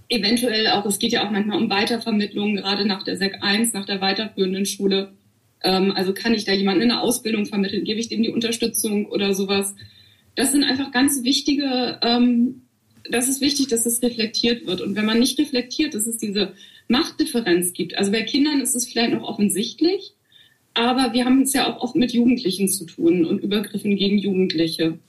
[0.09, 3.87] eventuell auch, es geht ja auch manchmal um Weitervermittlung, gerade nach der SEC 1, nach
[3.87, 5.13] der weiterführenden Schule.
[5.63, 9.07] Ähm, also kann ich da jemanden in eine Ausbildung vermitteln, gebe ich dem die Unterstützung
[9.07, 9.75] oder sowas
[10.39, 12.63] das sind einfach ganz wichtige, ähm,
[13.11, 14.81] das ist wichtig, dass das reflektiert wird.
[14.81, 16.53] Und wenn man nicht reflektiert, dass es diese
[16.87, 17.99] Machtdifferenz gibt.
[17.99, 20.15] Also bei Kindern ist es vielleicht noch offensichtlich,
[20.75, 25.01] aber wir haben es ja auch oft mit Jugendlichen zu tun und Übergriffen gegen Jugendliche.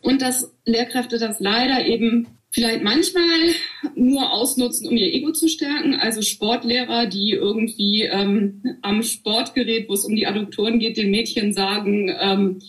[0.00, 3.50] Und dass Lehrkräfte das leider eben vielleicht manchmal
[3.94, 5.94] nur ausnutzen, um ihr Ego zu stärken.
[5.94, 11.52] Also Sportlehrer, die irgendwie ähm, am Sportgerät, wo es um die Adduktoren geht, den Mädchen
[11.52, 12.60] sagen, ähm,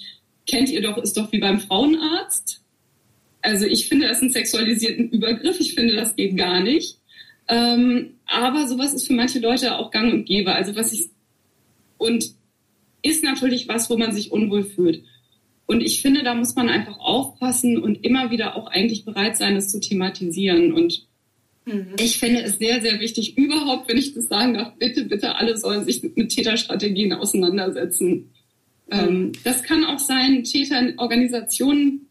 [0.47, 2.61] kennt ihr doch, ist doch wie beim Frauenarzt.
[3.41, 5.59] Also ich finde das einen sexualisierten Übergriff.
[5.59, 6.97] Ich finde, das geht gar nicht.
[7.47, 10.53] Ähm, aber sowas ist für manche Leute auch gang und gäbe.
[10.53, 11.09] Also was ich
[11.97, 12.33] und
[13.03, 15.03] ist natürlich was, wo man sich unwohl fühlt.
[15.65, 19.55] Und ich finde, da muss man einfach aufpassen und immer wieder auch eigentlich bereit sein,
[19.55, 20.73] das zu thematisieren.
[20.73, 21.07] Und
[21.65, 21.95] mhm.
[21.99, 25.55] ich finde es sehr, sehr wichtig, überhaupt, wenn ich das sagen darf, bitte, bitte, alle
[25.57, 28.31] sollen sich mit Täterstrategien auseinandersetzen.
[28.91, 32.07] Ähm, das kann auch sein, Täterorganisationen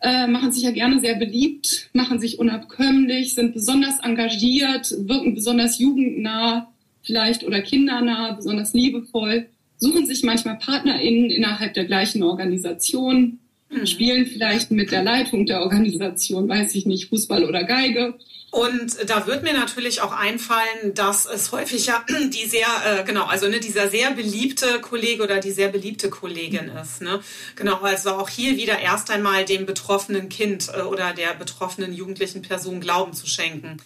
[0.00, 5.78] äh, machen sich ja gerne sehr beliebt, machen sich unabkömmlich, sind besonders engagiert, wirken besonders
[5.78, 9.46] jugendnah vielleicht oder kindernah, besonders liebevoll
[9.78, 13.38] suchen sich manchmal PartnerInnen innerhalb der gleichen Organisation,
[13.70, 13.86] mhm.
[13.86, 18.14] spielen vielleicht mit der Leitung der Organisation, weiß ich nicht, Fußball oder Geige.
[18.56, 22.02] Und da wird mir natürlich auch einfallen, dass es häufig ja
[22.32, 26.70] die sehr, äh, genau, also ne, dieser sehr beliebte Kollege oder die sehr beliebte Kollegin
[26.70, 27.02] ist.
[27.02, 27.20] Ne?
[27.54, 32.40] Genau, also auch hier wieder erst einmal dem betroffenen Kind äh, oder der betroffenen jugendlichen
[32.40, 33.76] Person Glauben zu schenken.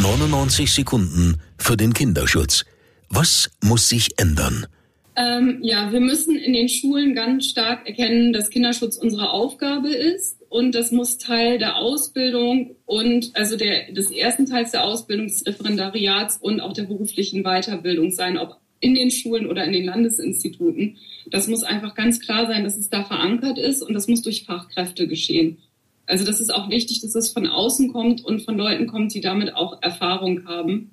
[0.00, 2.66] 99 Sekunden für den Kinderschutz.
[3.08, 4.68] Was muss sich ändern?
[5.16, 10.36] Ähm, ja, wir müssen in den Schulen ganz stark erkennen, dass Kinderschutz unsere Aufgabe ist
[10.54, 15.44] und das muss Teil der Ausbildung und also der, des ersten Teils der Ausbildung des
[15.44, 20.96] Referendariats und auch der beruflichen Weiterbildung sein, ob in den Schulen oder in den Landesinstituten.
[21.28, 24.44] Das muss einfach ganz klar sein, dass es da verankert ist und das muss durch
[24.44, 25.58] Fachkräfte geschehen.
[26.06, 29.20] Also das ist auch wichtig, dass es von außen kommt und von Leuten kommt, die
[29.20, 30.92] damit auch Erfahrung haben.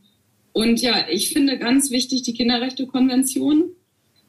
[0.53, 3.76] Und ja, ich finde ganz wichtig die Kinderrechtekonvention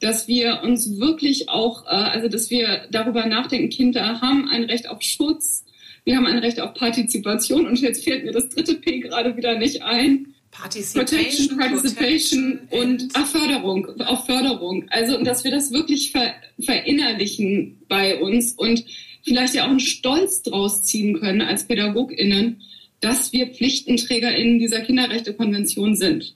[0.03, 4.89] dass wir uns wirklich auch, äh, also dass wir darüber nachdenken, Kinder haben ein Recht
[4.89, 5.63] auf Schutz,
[6.03, 9.57] wir haben ein Recht auf Partizipation und jetzt fällt mir das dritte P gerade wieder
[9.57, 10.35] nicht ein.
[10.51, 14.85] Participation, Protection, Participation und ach, Förderung, auf Förderung.
[14.89, 18.83] Also, dass wir das wirklich ver, verinnerlichen bei uns und
[19.23, 22.61] vielleicht ja auch einen Stolz draus ziehen können als PädagogInnen,
[22.99, 26.35] dass wir PflichtenträgerInnen dieser Kinderrechtekonvention sind.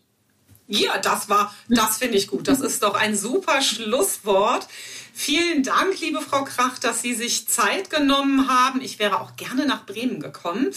[0.68, 2.48] Ja, das war, das finde ich gut.
[2.48, 4.68] Das ist doch ein super Schlusswort.
[5.14, 8.82] Vielen Dank, liebe Frau Krach, dass Sie sich Zeit genommen haben.
[8.82, 10.70] Ich wäre auch gerne nach Bremen gekommen.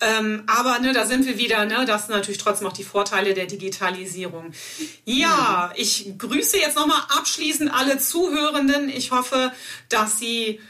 [0.00, 1.64] Ähm, aber ne, da sind wir wieder.
[1.64, 4.52] Ne, das sind natürlich trotzdem auch die Vorteile der Digitalisierung.
[5.04, 8.88] Ja, ich grüße jetzt nochmal abschließend alle Zuhörenden.
[8.88, 9.50] Ich hoffe,
[9.88, 10.60] dass Sie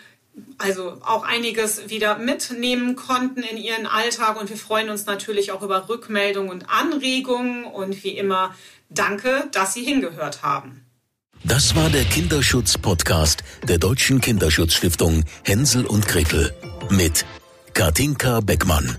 [0.58, 4.40] also auch einiges wieder mitnehmen konnten in ihren Alltag.
[4.40, 7.64] Und wir freuen uns natürlich auch über Rückmeldungen und Anregungen.
[7.64, 8.54] Und wie immer,
[8.88, 10.84] danke, dass Sie hingehört haben.
[11.44, 16.52] Das war der Kinderschutz-Podcast der Deutschen Kinderschutzstiftung Hänsel und Gretel
[16.90, 17.24] mit
[17.74, 18.98] Katinka Beckmann.